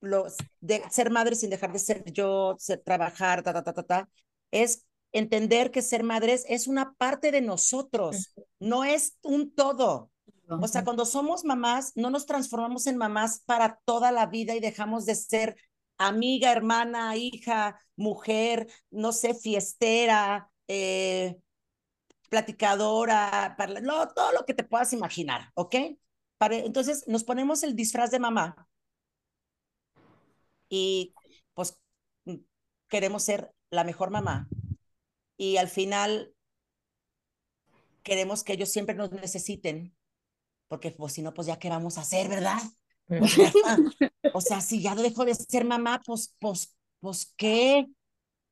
[0.00, 3.82] los de ser madre sin dejar de ser yo, ser trabajar, ta, ta, ta, ta,
[3.82, 4.08] ta,
[4.50, 10.10] es entender que ser madres es una parte de nosotros, no es un todo.
[10.48, 14.60] O sea, cuando somos mamás, no nos transformamos en mamás para toda la vida y
[14.60, 15.56] dejamos de ser
[15.98, 21.38] amiga, hermana, hija, mujer, no sé, fiestera, eh,
[22.26, 25.76] platicadora, para, no, todo lo que te puedas imaginar, ¿ok?
[26.38, 28.68] Para, entonces nos ponemos el disfraz de mamá
[30.68, 31.14] y
[31.54, 31.78] pues
[32.88, 34.48] queremos ser la mejor mamá,
[35.36, 36.34] y al final
[38.02, 39.94] queremos que ellos siempre nos necesiten,
[40.68, 42.58] porque pues si no, pues ya qué vamos a hacer, ¿verdad?
[44.32, 47.86] o sea, si ya dejo de ser mamá, pues, pues, pues, ¿qué?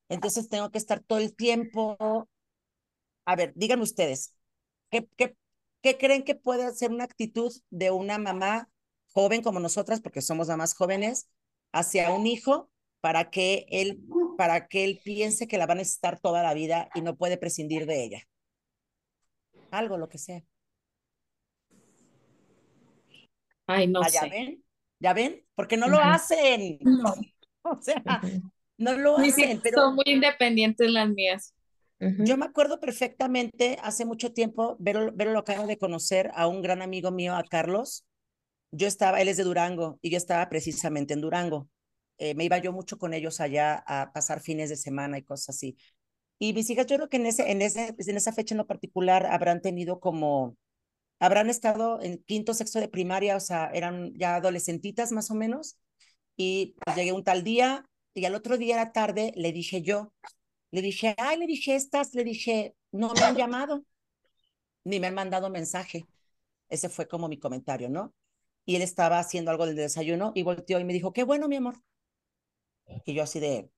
[0.09, 2.29] Entonces tengo que estar todo el tiempo.
[3.27, 4.35] A ver, díganme ustedes,
[4.91, 5.37] ¿qué, qué,
[5.83, 8.69] qué creen que puede ser una actitud de una mamá
[9.13, 11.29] joven como nosotras, porque somos mamás jóvenes,
[11.73, 12.71] hacia un hijo
[13.01, 14.03] para que él,
[14.37, 17.39] para que él piense que la va a necesitar toda la vida y no puede
[17.39, 18.23] prescindir de ella?
[19.71, 20.43] Algo, lo que sea.
[23.67, 24.27] Ay, no Ah, ¿Ya sé.
[24.27, 24.65] ven?
[25.01, 25.45] ¿Ya ven?
[25.55, 26.01] Porque no lo Ujú.
[26.01, 26.79] hacen.
[27.03, 27.15] No,
[27.63, 28.05] O sea,
[28.79, 31.53] no lo hacen, hijas pero son muy independientes las mías.
[32.01, 36.61] Yo me acuerdo perfectamente hace mucho tiempo, Vero, Vero lo acabo de conocer a un
[36.61, 38.05] gran amigo mío, a Carlos.
[38.73, 41.69] Yo estaba, él es de Durango y yo estaba precisamente en Durango.
[42.19, 45.57] Eh, me iba yo mucho con ellos allá a pasar fines de semana y cosas
[45.57, 45.77] así.
[46.39, 48.67] Y mis hijas, yo creo que en, ese, en, ese, en esa fecha en lo
[48.67, 50.57] particular habrán tenido como,
[51.21, 55.79] habrán estado en quinto, sexto de primaria, o sea, eran ya adolescentitas más o menos.
[56.37, 59.83] Y pues llegué un tal día y al otro día a la tarde le dije
[59.83, 60.13] yo,
[60.71, 63.85] le dije, ay, le dije estas, le dije, no me han llamado,
[64.85, 66.07] ni me han mandado mensaje.
[66.69, 68.15] Ese fue como mi comentario, ¿no?
[68.67, 71.57] Y él estaba haciendo algo del desayuno y volteó y me dijo, qué bueno, mi
[71.57, 71.77] amor.
[73.05, 73.71] Y yo así de,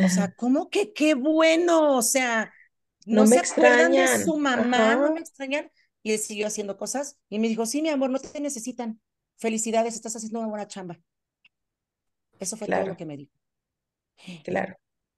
[0.00, 1.96] o sea, ¿cómo que qué bueno?
[1.96, 2.52] O sea,
[3.06, 5.70] no, No me se acuerdan de su mamá, no me extrañan.
[6.02, 9.00] Y él siguió haciendo cosas y me dijo, sí, mi amor, no te necesitan.
[9.36, 10.98] Felicidades, estás haciendo una buena chamba.
[12.38, 13.32] Eso fue todo lo que me dijo.
[14.42, 14.76] claro,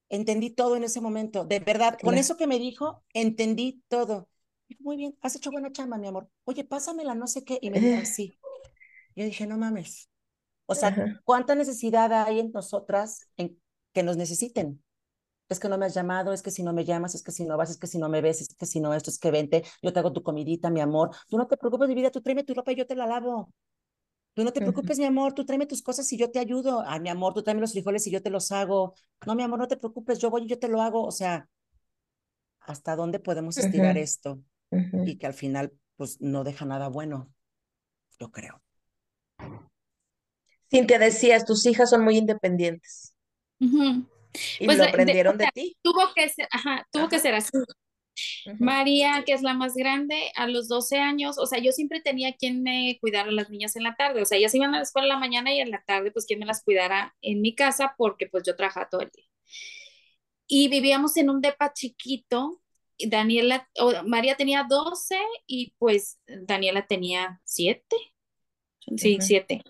[0.09, 4.29] Entendí todo en ese momento, de verdad, con eso que me dijo, entendí todo.
[4.81, 6.29] Muy bien, has hecho buena chamba, mi amor.
[6.45, 7.59] Oye, pásamela, no sé qué.
[7.61, 8.39] Y me dijo, sí.
[9.17, 10.11] Yo dije, no mames.
[10.67, 11.21] O sea, Ajá.
[11.25, 13.61] ¿cuánta necesidad hay en nosotras en
[13.93, 14.83] que nos necesiten?
[15.49, 17.45] Es que no me has llamado, es que si no me llamas, es que si
[17.45, 19.31] no vas, es que si no me ves, es que si no esto, es que
[19.31, 21.11] vente, yo te hago tu comidita, mi amor.
[21.29, 23.51] Tú no te preocupes, mi vida, tú tráeme tu ropa y yo te la lavo.
[24.35, 26.82] Tú no te preocupes, mi amor, tú tráeme tus cosas y yo te ayudo.
[26.87, 28.95] Ay, mi amor, tú tráeme los frijoles y yo te los hago.
[29.26, 31.05] No, mi amor, no te preocupes, yo voy y yo te lo hago.
[31.05, 31.49] O sea,
[32.61, 34.41] ¿hasta dónde podemos estirar esto?
[35.07, 37.30] Y que al final, pues, no deja nada bueno,
[38.18, 38.61] yo creo.
[40.68, 43.14] Cintia, decías, tus hijas son muy independientes
[43.61, 44.09] Ujú.
[44.59, 45.76] y Pues lo de- de- o aprendieron de ti.
[45.82, 47.51] tuvo que ser, ajá, tuvo que ser así.
[48.59, 52.35] María, que es la más grande, a los 12 años, o sea, yo siempre tenía
[52.35, 54.83] quien me cuidara a las niñas en la tarde, o sea, ellas iban a la
[54.85, 57.55] escuela en la mañana y en la tarde, pues quien me las cuidara en mi
[57.55, 59.27] casa, porque pues yo trabajaba todo el día.
[60.47, 62.61] Y vivíamos en un depa chiquito,
[62.99, 63.69] Daniela,
[64.07, 67.97] María tenía 12 y pues Daniela tenía 7,
[68.97, 69.62] sí, ujú, 7.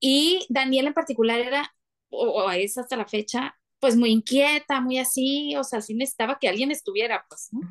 [0.00, 1.74] Y Daniela en particular era,
[2.10, 6.38] o, o es hasta la fecha, pues muy inquieta, muy así, o sea, sí necesitaba
[6.38, 7.62] que alguien estuviera, pues, ¿no?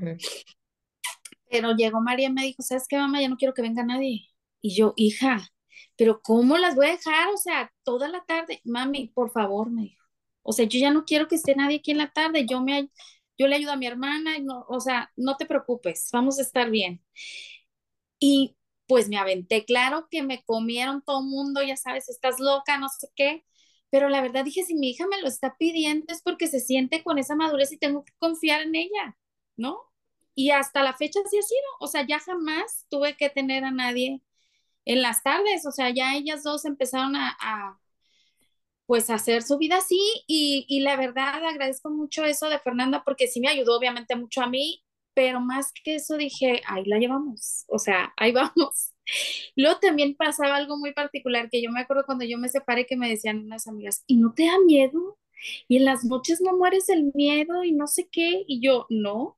[1.49, 3.21] Pero llegó María y me dijo, ¿sabes qué, mamá?
[3.21, 4.27] Ya no quiero que venga nadie.
[4.59, 5.39] Y yo, hija,
[5.95, 7.29] pero ¿cómo las voy a dejar?
[7.29, 10.03] O sea, toda la tarde, mami, por favor, me dijo.
[10.43, 12.89] O sea, yo ya no quiero que esté nadie aquí en la tarde, yo me,
[13.37, 16.41] yo le ayudo a mi hermana, y no, o sea, no te preocupes, vamos a
[16.41, 17.01] estar bien.
[18.19, 22.77] Y pues me aventé, claro que me comieron todo el mundo, ya sabes, estás loca,
[22.77, 23.45] no sé qué,
[23.91, 27.03] pero la verdad dije, si mi hija me lo está pidiendo es porque se siente
[27.03, 29.17] con esa madurez y tengo que confiar en ella,
[29.57, 29.79] ¿no?
[30.35, 33.71] Y hasta la fecha sí ha sido, o sea, ya jamás tuve que tener a
[33.71, 34.21] nadie
[34.85, 37.79] en las tardes, o sea, ya ellas dos empezaron a, a
[38.85, 43.27] pues hacer su vida así y, y la verdad agradezco mucho eso de Fernanda porque
[43.27, 44.83] sí me ayudó obviamente mucho a mí,
[45.13, 48.91] pero más que eso dije, ahí la llevamos, o sea, ahí vamos.
[49.55, 52.97] Luego también pasaba algo muy particular que yo me acuerdo cuando yo me separé que
[52.97, 55.17] me decían unas amigas, ¿y no te da miedo?
[55.67, 59.37] Y en las noches no mueres el miedo y no sé qué, y yo, no.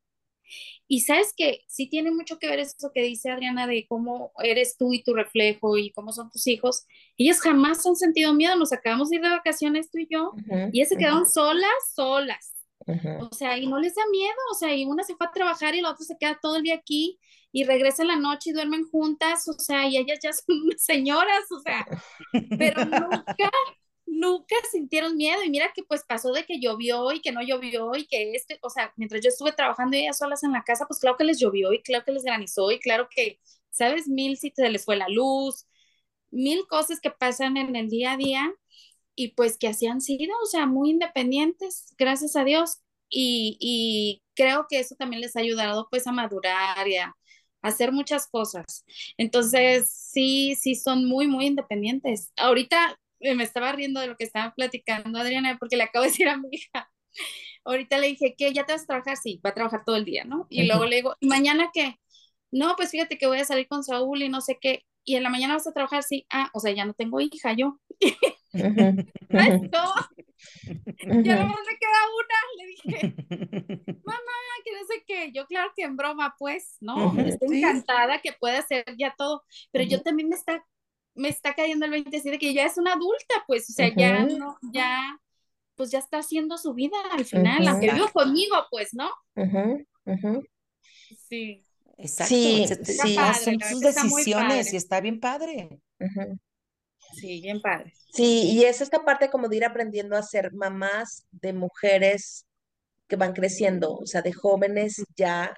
[0.87, 4.77] Y sabes que sí tiene mucho que ver eso que dice Adriana de cómo eres
[4.77, 6.85] tú y tu reflejo y cómo son tus hijos.
[7.17, 10.33] Ellas jamás han sentido miedo, nos acabamos de ir de vacaciones tú y yo,
[10.71, 12.53] y ellas se quedaron solas, solas.
[13.19, 15.73] O sea, y no les da miedo, o sea, y una se fue a trabajar
[15.75, 17.19] y la otra se queda todo el día aquí
[17.51, 21.51] y regresa en la noche y duermen juntas, o sea, y ellas ya son señoras,
[21.51, 21.85] o sea,
[22.57, 23.51] pero nunca,
[24.05, 25.43] nunca sintieron miedo.
[25.43, 28.59] Y mira que pues pasó de que llovió y que no llovió y que este,
[28.61, 31.39] o sea, mientras yo estuve trabajando ellas solas en la casa, pues claro que les
[31.39, 34.07] llovió y claro que les granizó y claro que, ¿sabes?
[34.07, 35.67] Mil si se les fue la luz,
[36.31, 38.53] mil cosas que pasan en el día a día
[39.15, 42.79] y pues que así han sido, o sea, muy independientes, gracias a Dios.
[43.09, 47.15] Y, y creo que eso también les ha ayudado pues a madurar y a,
[47.63, 48.85] hacer muchas cosas.
[49.17, 52.31] Entonces, sí, sí, son muy, muy independientes.
[52.37, 56.27] Ahorita me estaba riendo de lo que estaba platicando Adriana, porque le acabo de decir
[56.27, 56.91] a mi hija,
[57.65, 60.05] ahorita le dije que ya te vas a trabajar, sí, va a trabajar todo el
[60.05, 60.45] día, ¿no?
[60.49, 61.95] Y luego le digo, ¿y mañana qué?
[62.51, 64.85] No, pues fíjate que voy a salir con Saúl y no sé qué.
[65.05, 66.25] Y en la mañana vas a trabajar, sí.
[66.29, 67.79] Ah, o sea, ya no tengo hija yo.
[68.53, 69.93] no,
[71.23, 73.15] ya nomás me queda una, le dije,
[74.03, 77.17] mamá, que no sé qué, yo claro que en broma, pues, ¿no?
[77.19, 80.63] Estoy encantada que pueda hacer ya todo, pero yo también me está,
[81.15, 84.57] me está cayendo el 27 que ya es una adulta, pues, o sea, ya no,
[84.71, 85.19] ya,
[85.75, 89.09] pues ya está haciendo su vida al final, aunque vivo conmigo, pues, ¿no?
[91.27, 91.65] Sí.
[91.95, 93.15] Exacto, sí, sí.
[93.15, 95.79] son sus decisiones y está bien padre.
[97.13, 97.93] Sí, bien padre.
[98.13, 102.45] Sí, y es esta parte como de ir aprendiendo a ser mamás de mujeres
[103.07, 105.53] que van creciendo, o sea, de jóvenes ya,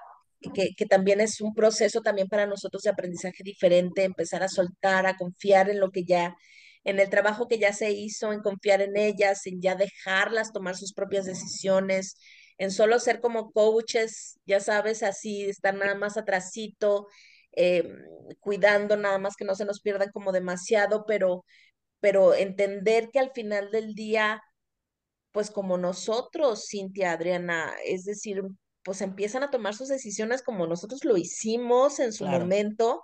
[0.54, 5.06] que, que también es un proceso también para nosotros de aprendizaje diferente, empezar a soltar,
[5.06, 6.36] a confiar en lo que ya,
[6.84, 10.76] en el trabajo que ya se hizo, en confiar en ellas, en ya dejarlas tomar
[10.76, 12.16] sus propias decisiones,
[12.58, 17.08] en solo ser como coaches, ya sabes, así, estar nada más atrasito,
[17.56, 17.88] eh,
[18.40, 21.44] cuidando nada más que no se nos pierdan como demasiado, pero,
[22.00, 24.42] pero entender que al final del día,
[25.32, 28.42] pues como nosotros, Cintia, Adriana, es decir,
[28.82, 33.02] pues empiezan a tomar sus decisiones como nosotros lo hicimos en su momento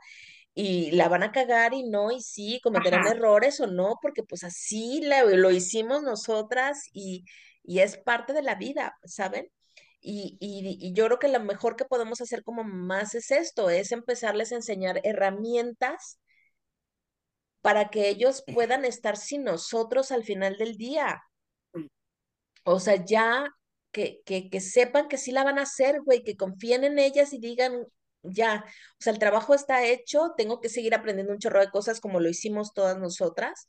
[0.55, 4.45] y la van a cagar y no, y sí, cometerán errores o no, porque pues
[4.45, 7.25] así lo hicimos nosotras y,
[7.65, 9.49] y es parte de la vida, ¿saben?
[10.05, 13.93] Y, y, yo creo que lo mejor que podemos hacer como más es esto, es
[13.93, 16.19] empezarles a enseñar herramientas
[17.61, 21.23] para que ellos puedan estar sin nosotros al final del día.
[22.65, 23.49] O sea, ya
[23.93, 27.33] que, que, que sepan que sí la van a hacer, güey, que confíen en ellas
[27.33, 27.87] y digan,
[28.23, 32.01] ya, o sea, el trabajo está hecho, tengo que seguir aprendiendo un chorro de cosas
[32.01, 33.69] como lo hicimos todas nosotras,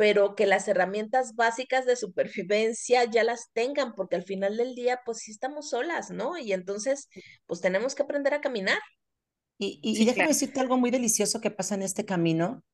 [0.00, 5.02] pero que las herramientas básicas de supervivencia ya las tengan, porque al final del día,
[5.04, 6.38] pues sí estamos solas, ¿no?
[6.38, 7.10] Y entonces,
[7.44, 8.78] pues tenemos que aprender a caminar.
[9.58, 12.64] Y, y, déjame decirte algo muy delicioso que pasa en este camino,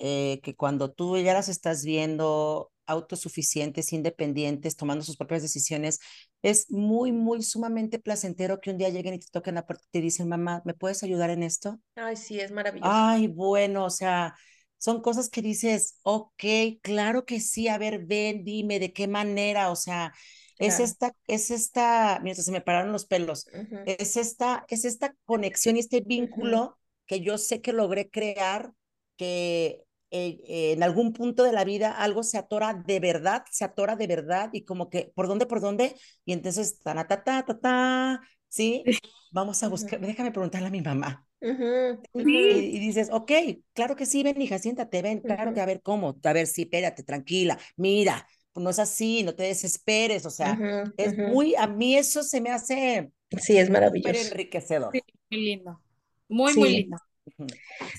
[0.00, 6.00] eh, que cuando tú ya las estás viendo autosuficientes, independientes, tomando sus propias decisiones,
[6.42, 9.90] es muy, muy sumamente placentero que un día lleguen y te toquen la puerta y
[9.92, 11.78] te dicen, mamá, ¿me puedes ayudar en esto?
[11.94, 12.90] Ay, sí, es maravilloso.
[12.92, 14.34] Ay, bueno, o sea,
[14.78, 16.44] son cosas que dices, ok,
[16.82, 20.12] claro que sí, a ver, ven, dime de qué manera, o sea,
[20.58, 23.46] es esta, es esta, mientras se me pararon los pelos,
[23.84, 28.72] es esta, es esta conexión y este vínculo que yo sé que logré crear,
[29.16, 33.96] que eh, en algún punto de la vida algo se atora de verdad, se atora
[33.96, 35.96] de verdad y como que, ¿por dónde, por dónde?
[36.24, 38.84] Y entonces, ta, ta, ta, ta, ta, ¿sí?
[39.30, 41.26] Vamos a buscar, déjame preguntarle a mi mamá.
[41.40, 43.32] y, dices, ok,
[43.72, 46.62] claro que sí, ven, hija, siéntate, ven, claro que a ver cómo, a ver, sí,
[46.62, 50.58] espérate, tranquila, mira, pues no es así, no te desesperes, o sea,
[50.96, 53.12] es muy, a mí eso se me hace...
[53.38, 54.32] Sí, es maravilloso.
[54.32, 54.90] enriquecedor.
[54.92, 55.80] Sí, muy lindo,
[56.28, 56.96] muy, muy lindo.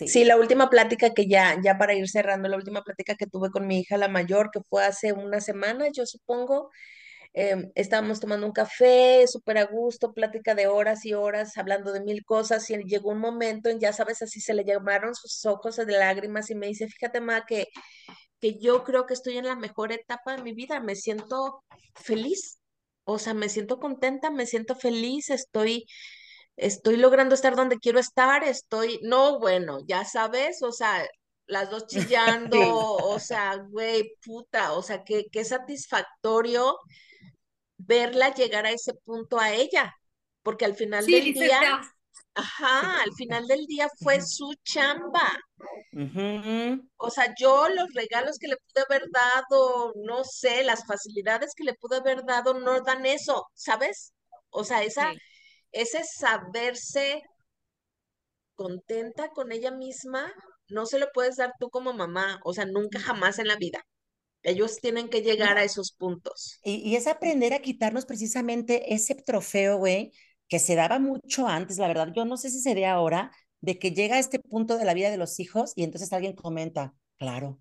[0.05, 0.23] Sí.
[0.23, 3.67] la última plática que ya, ya para ir cerrando, la última plática que tuve con
[3.67, 6.71] mi hija, la mayor, que fue hace una semana, yo supongo,
[7.33, 12.01] Em, estábamos tomando un café, súper a gusto, plática de horas y horas, hablando de
[12.01, 15.75] mil cosas, y llegó un momento en, ya sabes, así se le llamaron sus ojos
[15.75, 17.67] de lágrimas y me dice, fíjate, ma, que,
[18.39, 21.63] que yo creo que estoy en la mejor etapa de mi vida, me siento
[21.95, 22.59] feliz,
[23.03, 25.85] o sea, me siento contenta, me siento feliz, estoy,
[26.57, 31.07] estoy logrando estar donde quiero estar, estoy, no, bueno, ya sabes, o sea,
[31.47, 36.75] las dos chillando, o sea, güey, puta, o sea, qué, qué satisfactorio
[37.89, 39.93] verla llegar a ese punto a ella,
[40.43, 41.61] porque al final del día,
[42.35, 45.27] ajá, al final del día fue su chamba.
[46.97, 51.63] O sea, yo los regalos que le pude haber dado, no sé, las facilidades que
[51.63, 54.13] le pude haber dado no dan eso, ¿sabes?
[54.51, 55.11] O sea, esa,
[55.71, 57.21] ese saberse
[58.55, 60.31] contenta con ella misma,
[60.69, 63.83] no se lo puedes dar tú como mamá, o sea, nunca jamás en la vida.
[64.43, 66.59] Ellos tienen que llegar a esos puntos.
[66.63, 70.11] Y, es aprender a quitarnos precisamente ese trofeo, güey,
[70.47, 72.11] que se daba mucho antes, la verdad.
[72.15, 73.31] Yo no sé si sería ahora
[73.61, 76.33] de que llega a este punto de la vida de los hijos y entonces alguien
[76.33, 77.59] comenta, claro,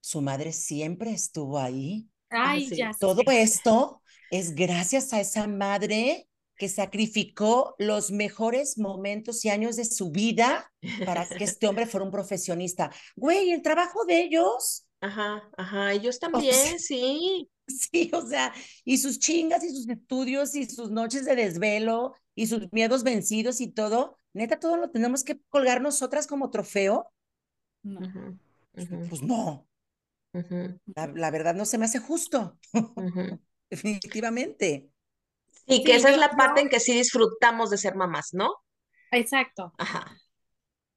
[0.00, 2.08] su madre siempre estuvo ahí.
[2.30, 9.48] Ay, ya Todo esto es gracias a esa madre que sacrificó los mejores momentos y
[9.48, 10.70] años de su vida
[11.06, 12.90] para que este hombre fuera un profesionista.
[13.16, 17.48] Güey, el trabajo de ellos Ajá, ajá, ellos también, sí.
[17.68, 22.46] Sí, o sea, y sus chingas y sus estudios y sus noches de desvelo y
[22.46, 27.12] sus miedos vencidos y todo, neta, todo lo tenemos que colgar nosotras como trofeo.
[27.82, 28.38] No.
[28.72, 29.68] Pues no.
[30.32, 32.58] la, verdad no se me hace justo.
[33.70, 34.88] Definitivamente.
[35.66, 38.50] Sí, que esa es la parte en que sí disfrutamos de ser mamás, ¿no?
[39.10, 39.74] Exacto.
[39.76, 40.17] Ajá.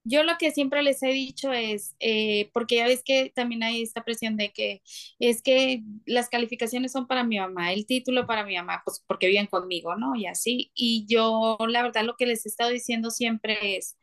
[0.03, 3.83] Yo lo que siempre les he dicho es, eh, porque ya ves que también hay
[3.83, 4.81] esta presión de que
[5.19, 9.27] es que las calificaciones son para mi mamá, el título para mi mamá, pues porque
[9.27, 10.15] viven conmigo, ¿no?
[10.15, 10.71] Y así.
[10.73, 13.97] Y yo, la verdad, lo que les he estado diciendo siempre es,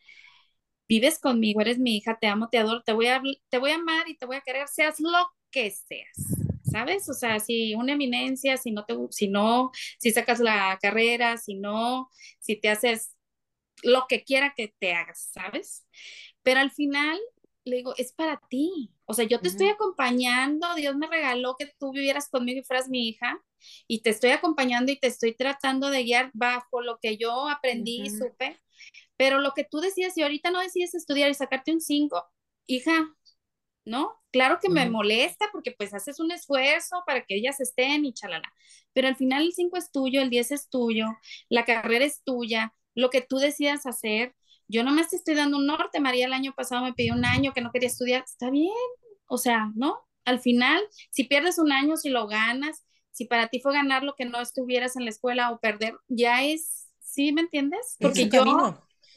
[0.88, 3.20] vives conmigo, eres mi hija, te amo, te adoro, te voy a,
[3.50, 5.10] te voy a amar y te voy a querer, seas lo
[5.50, 6.16] que seas.
[6.62, 7.08] ¿Sabes?
[7.08, 11.54] O sea, si una eminencia, si no te, si no, si sacas la carrera, si
[11.54, 13.12] no, si te haces
[13.82, 15.86] lo que quiera que te hagas, ¿sabes?
[16.42, 17.18] Pero al final
[17.64, 18.90] le digo, es para ti.
[19.04, 22.88] O sea, yo te estoy acompañando, Dios me regaló que tú vivieras conmigo y fueras
[22.88, 23.42] mi hija,
[23.86, 28.02] y te estoy acompañando y te estoy tratando de guiar bajo lo que yo aprendí
[28.02, 28.60] y supe.
[29.16, 32.24] Pero lo que tú decías, si ahorita no decides estudiar y sacarte un 5,
[32.66, 33.14] hija,
[33.84, 34.14] ¿no?
[34.30, 38.52] Claro que me molesta porque pues haces un esfuerzo para que ellas estén y chalala,
[38.92, 41.06] pero al final el 5 es tuyo, el 10 es tuyo,
[41.48, 44.34] la carrera es tuya, lo que tú decidas hacer.
[44.66, 47.52] Yo no me estoy dando un norte, María el año pasado me pidió un año
[47.54, 48.72] que no quería estudiar, está bien,
[49.28, 50.00] o sea, ¿no?
[50.24, 54.14] Al final, si pierdes un año, si lo ganas, si para ti fue ganar lo
[54.14, 57.96] que no estuvieras en la escuela o perder, ya es, ¿sí me entiendes?
[58.00, 58.44] Porque yo,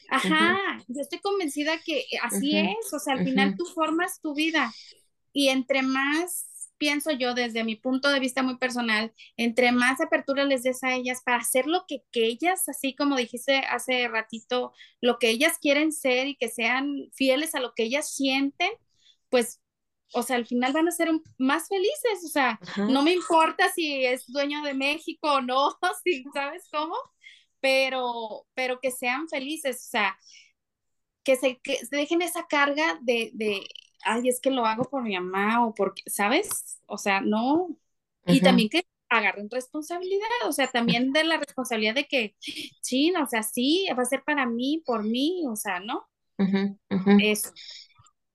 [0.10, 4.72] ajá, yo estoy convencida que así es, o sea, al final tú formas tu vida
[5.34, 6.51] y entre más
[6.82, 10.96] pienso yo desde mi punto de vista muy personal, entre más apertura les des a
[10.96, 15.60] ellas para hacer lo que, que ellas, así como dijiste hace ratito, lo que ellas
[15.62, 18.72] quieren ser y que sean fieles a lo que ellas sienten,
[19.30, 19.62] pues,
[20.12, 22.60] o sea, al final van a ser más felices, o sea,
[22.90, 26.96] no me importa si es dueño de México o no, si sabes cómo,
[27.60, 30.18] pero, pero que sean felices, o sea,
[31.24, 33.62] que se, que se dejen esa carga de, de
[34.04, 36.80] ay, es que lo hago por mi mamá o porque, ¿sabes?
[36.88, 37.76] O sea, no.
[38.26, 42.36] Y también que agarren responsabilidad, o sea, también de la responsabilidad de que,
[42.82, 46.08] sí, o sea, sí, va a ser para mí, por mí, o sea, ¿no?
[47.18, 47.52] Eso.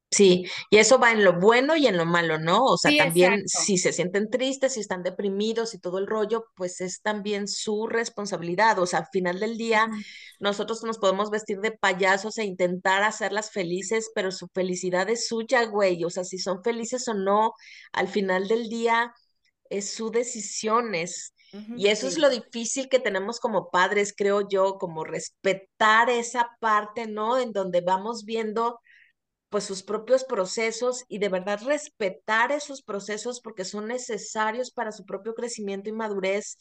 [0.09, 2.63] Sí, y eso va en lo bueno y en lo malo, ¿no?
[2.63, 6.81] O sea, también si se sienten tristes, si están deprimidos y todo el rollo, pues
[6.81, 8.79] es también su responsabilidad.
[8.79, 9.89] O sea, al final del día,
[10.39, 15.65] nosotros nos podemos vestir de payasos e intentar hacerlas felices, pero su felicidad es suya,
[15.65, 16.05] güey.
[16.05, 17.53] O sea, si son felices o no,
[17.93, 19.13] al final del día
[19.71, 21.35] es su decisión, es...
[21.77, 27.09] y eso es lo difícil que tenemos como padres, creo yo, como respetar esa parte,
[27.09, 27.39] ¿no?
[27.39, 28.79] En donde vamos viendo
[29.57, 35.07] pues sus propios procesos y de verdad respetar esos procesos porque son necesarios para su
[35.07, 36.59] propio crecimiento y madurez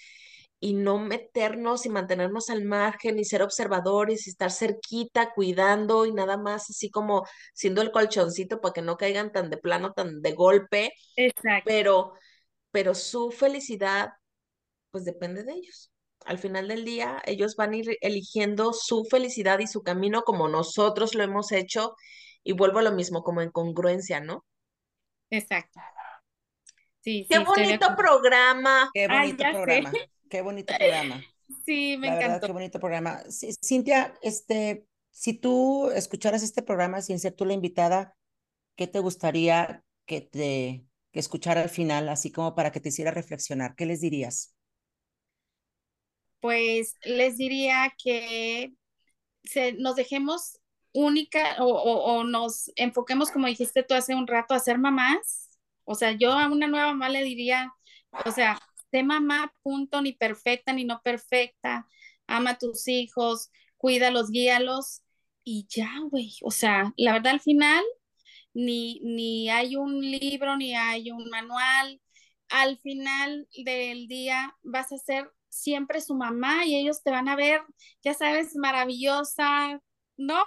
[0.62, 6.14] y no meternos y mantenernos al margen y ser observadores y estar cerquita cuidando y
[6.14, 10.22] nada más así como siendo el colchoncito para que no caigan tan de plano, tan
[10.22, 10.94] de golpe.
[11.18, 11.66] Exacto.
[11.66, 12.14] Pero,
[12.72, 14.12] pero su felicidad
[14.92, 15.92] pues depende de ellos.
[16.24, 20.48] Al final del día, ellos van a ir eligiendo su felicidad y su camino como
[20.48, 21.94] nosotros lo hemos hecho
[22.46, 24.46] y vuelvo a lo mismo, como en congruencia, ¿no?
[25.32, 25.82] Exacto.
[27.02, 28.90] Sí, Qué bonito programa.
[28.94, 29.92] Qué bonito programa.
[30.30, 31.24] Qué bonito programa.
[31.66, 32.48] Sí, me encantó.
[32.48, 33.22] qué bonito programa.
[33.30, 38.16] Cintia, este, si tú escucharas este programa sin ser tú la invitada,
[38.76, 43.12] ¿qué te gustaría que te que escuchara al final, así como para que te hiciera
[43.12, 43.76] reflexionar?
[43.76, 44.56] ¿Qué les dirías?
[46.42, 48.74] Pues les diría que
[49.44, 50.60] se, nos dejemos
[50.96, 55.50] única o, nos enfoquemos, como dijiste tú hace un rato, a ser mamás.
[55.84, 57.72] O sea, yo a una nueva mamá le diría,
[58.26, 58.60] o sea,
[58.92, 61.88] sé mamá, punto, ni perfecta ni no perfecta,
[62.28, 65.02] ama a tus hijos, cuídalos, guíalos
[65.44, 66.34] y ya, güey.
[66.44, 67.84] O sea, la verdad al final
[68.54, 72.02] ni, ni hay un libro, ni hay un manual.
[72.50, 77.36] Al final del día vas a ser siempre su mamá y ellos te van a
[77.36, 77.62] ver,
[78.04, 79.82] ya sabes, maravillosa,
[80.18, 80.44] ¿no?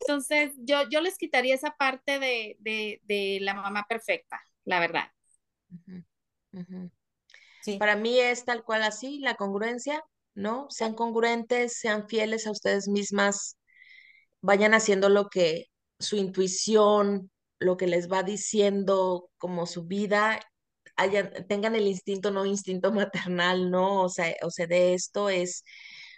[0.00, 5.10] Entonces, yo, yo les quitaría esa parte de, la mamá perfecta, la verdad.
[7.62, 7.78] Sí.
[7.78, 10.02] Para mí es tal cual así, la congruencia,
[10.34, 10.66] ¿no?
[10.70, 13.58] Sean congruentes, sean fieles a ustedes mismas,
[14.40, 15.66] vayan haciendo lo que
[15.98, 20.40] su intuición, lo que les va diciendo como su vida,
[21.48, 22.92] tengan el instinto, no instinto
[23.32, 24.02] maternal, ¿no?
[24.02, 25.64] O sea, o sea, de esto es,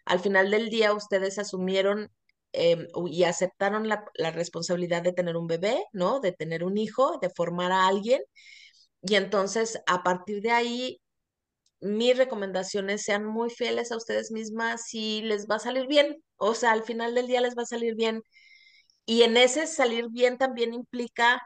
[0.04, 2.10] al final del día ustedes asumieron
[2.52, 6.20] Em, y aceptaron la, responsabilidad de tener un bebé, ¿no?
[6.20, 8.22] De tener un hijo, de formar a alguien.
[9.02, 11.00] Y entonces, a partir de ahí,
[11.80, 16.22] mis recomendaciones sean muy fieles a ustedes mismas y les va a salir bien.
[16.36, 18.22] O sea, al final del día les va a salir bien.
[19.06, 21.42] Y en ese salir bien también implica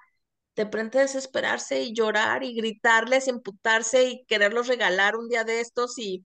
[0.57, 5.99] de pronto desesperarse y llorar y gritarles, emputarse y quererlos regalar un día de estos
[5.99, 6.25] y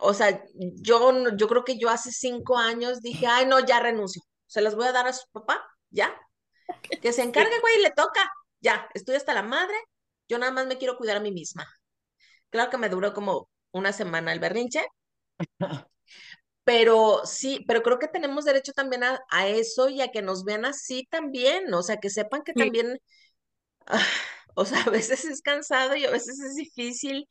[0.00, 4.22] o sea, yo, yo creo que yo hace cinco años dije, ay, no, ya renuncio,
[4.46, 6.14] se las voy a dar a su papá ya.
[7.00, 8.20] Que se encargue, güey, le toca.
[8.60, 9.76] Ya, estoy hasta la madre.
[10.28, 11.66] Yo nada más me quiero cuidar a mí misma.
[12.50, 14.86] Claro que me duró como una semana el berrinche,
[16.64, 20.44] pero sí, pero creo que tenemos derecho también a, a eso y a que nos
[20.44, 22.54] vean así también, o sea, que sepan que Sí.
[22.54, 22.98] también,
[23.86, 24.02] ah,
[24.54, 27.28] o sea, a veces es cansado y a veces es difícil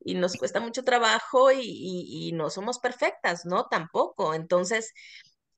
[0.00, 3.66] y nos cuesta mucho trabajo y, y, y no somos perfectas, ¿no?
[3.68, 4.34] Tampoco.
[4.34, 4.92] Entonces,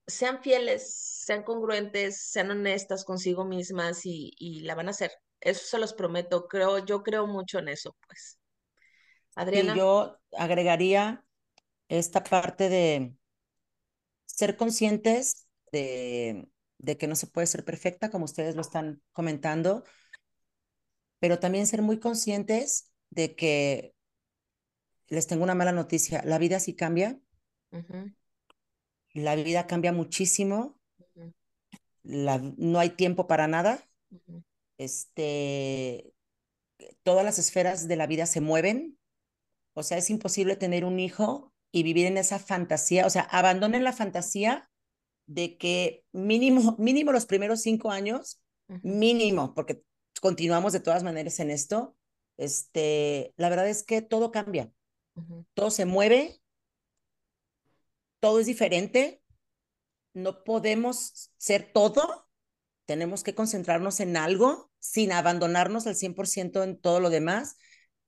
[0.06, 0.94] sean fieles,
[1.24, 5.12] sean congruentes, sean honestas consigo mismas y, y la van a hacer.
[5.40, 6.48] Eso se los prometo.
[6.48, 8.38] Creo, yo creo mucho en eso, pues.
[9.50, 9.72] Y Adriana.
[9.72, 11.24] yo agregaría
[11.88, 13.16] esta parte de
[14.26, 16.48] ser conscientes de,
[16.78, 19.84] de que no se puede ser perfecta, como ustedes lo están comentando,
[21.20, 23.94] pero también ser muy conscientes de que
[25.08, 27.20] les tengo una mala noticia, la vida sí cambia,
[29.12, 30.80] la vida cambia muchísimo,
[32.02, 33.86] la, no hay tiempo para nada,
[34.78, 36.12] este,
[37.02, 38.98] todas las esferas de la vida se mueven,
[39.74, 43.84] o sea, es imposible tener un hijo y vivir en esa fantasía, o sea, abandonen
[43.84, 44.70] la fantasía
[45.26, 48.42] de que mínimo, mínimo los primeros cinco años,
[48.82, 49.82] mínimo, porque
[50.20, 51.96] continuamos de todas maneras en esto,
[52.36, 54.72] este, la verdad es que todo cambia,
[55.54, 56.40] todo se mueve,
[58.20, 59.22] todo es diferente,
[60.14, 62.28] no podemos ser todo,
[62.86, 67.56] tenemos que concentrarnos en algo sin abandonarnos al 100% en todo lo demás,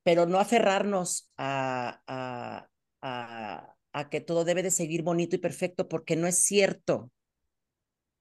[0.05, 2.69] pero no aferrarnos a, a,
[3.03, 7.13] a, a que todo debe de seguir bonito y perfecto, porque no es cierto,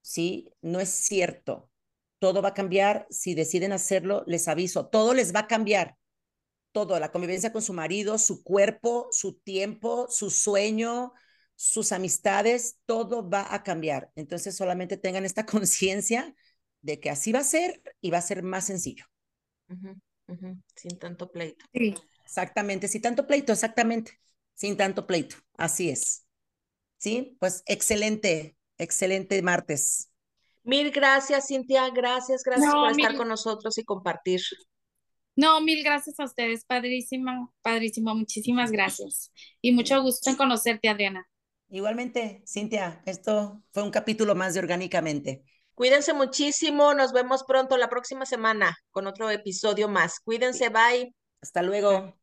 [0.02, 0.54] ¿sí?
[0.62, 1.71] No es cierto.
[2.22, 5.98] Todo va a cambiar, si deciden hacerlo, les aviso, todo les va a cambiar,
[6.72, 11.14] todo, la convivencia con su marido, su cuerpo, su tiempo, su sueño,
[11.56, 14.12] sus amistades, todo va a cambiar.
[14.16, 16.36] Entonces solamente tengan esta conciencia
[16.82, 19.06] de que así va a ser y va a ser más sencillo.
[20.76, 21.66] Sin tanto pleito.
[21.74, 21.96] Sí.
[22.24, 24.20] Exactamente, sin tanto pleito, exactamente,
[24.54, 26.26] sin tanto pleito, así es.
[27.00, 30.11] Sí, pues excelente, excelente martes.
[30.64, 31.90] Mil gracias, Cintia.
[31.90, 34.42] Gracias, gracias No, por estar con nosotros y compartir.
[35.36, 39.32] No, mil gracias a ustedes, padrísimo, padrísimo, muchísimas gracias.
[39.62, 41.26] Y mucho gusto en conocerte, Adriana.
[41.70, 45.44] Igualmente, Cintia, esto fue un capítulo más de Orgánicamente.
[45.74, 46.94] Cuídense muchísimo.
[46.94, 50.20] Nos vemos pronto la próxima semana con otro episodio más.
[50.20, 51.16] Cuídense, bye.
[51.42, 52.21] Hasta luego.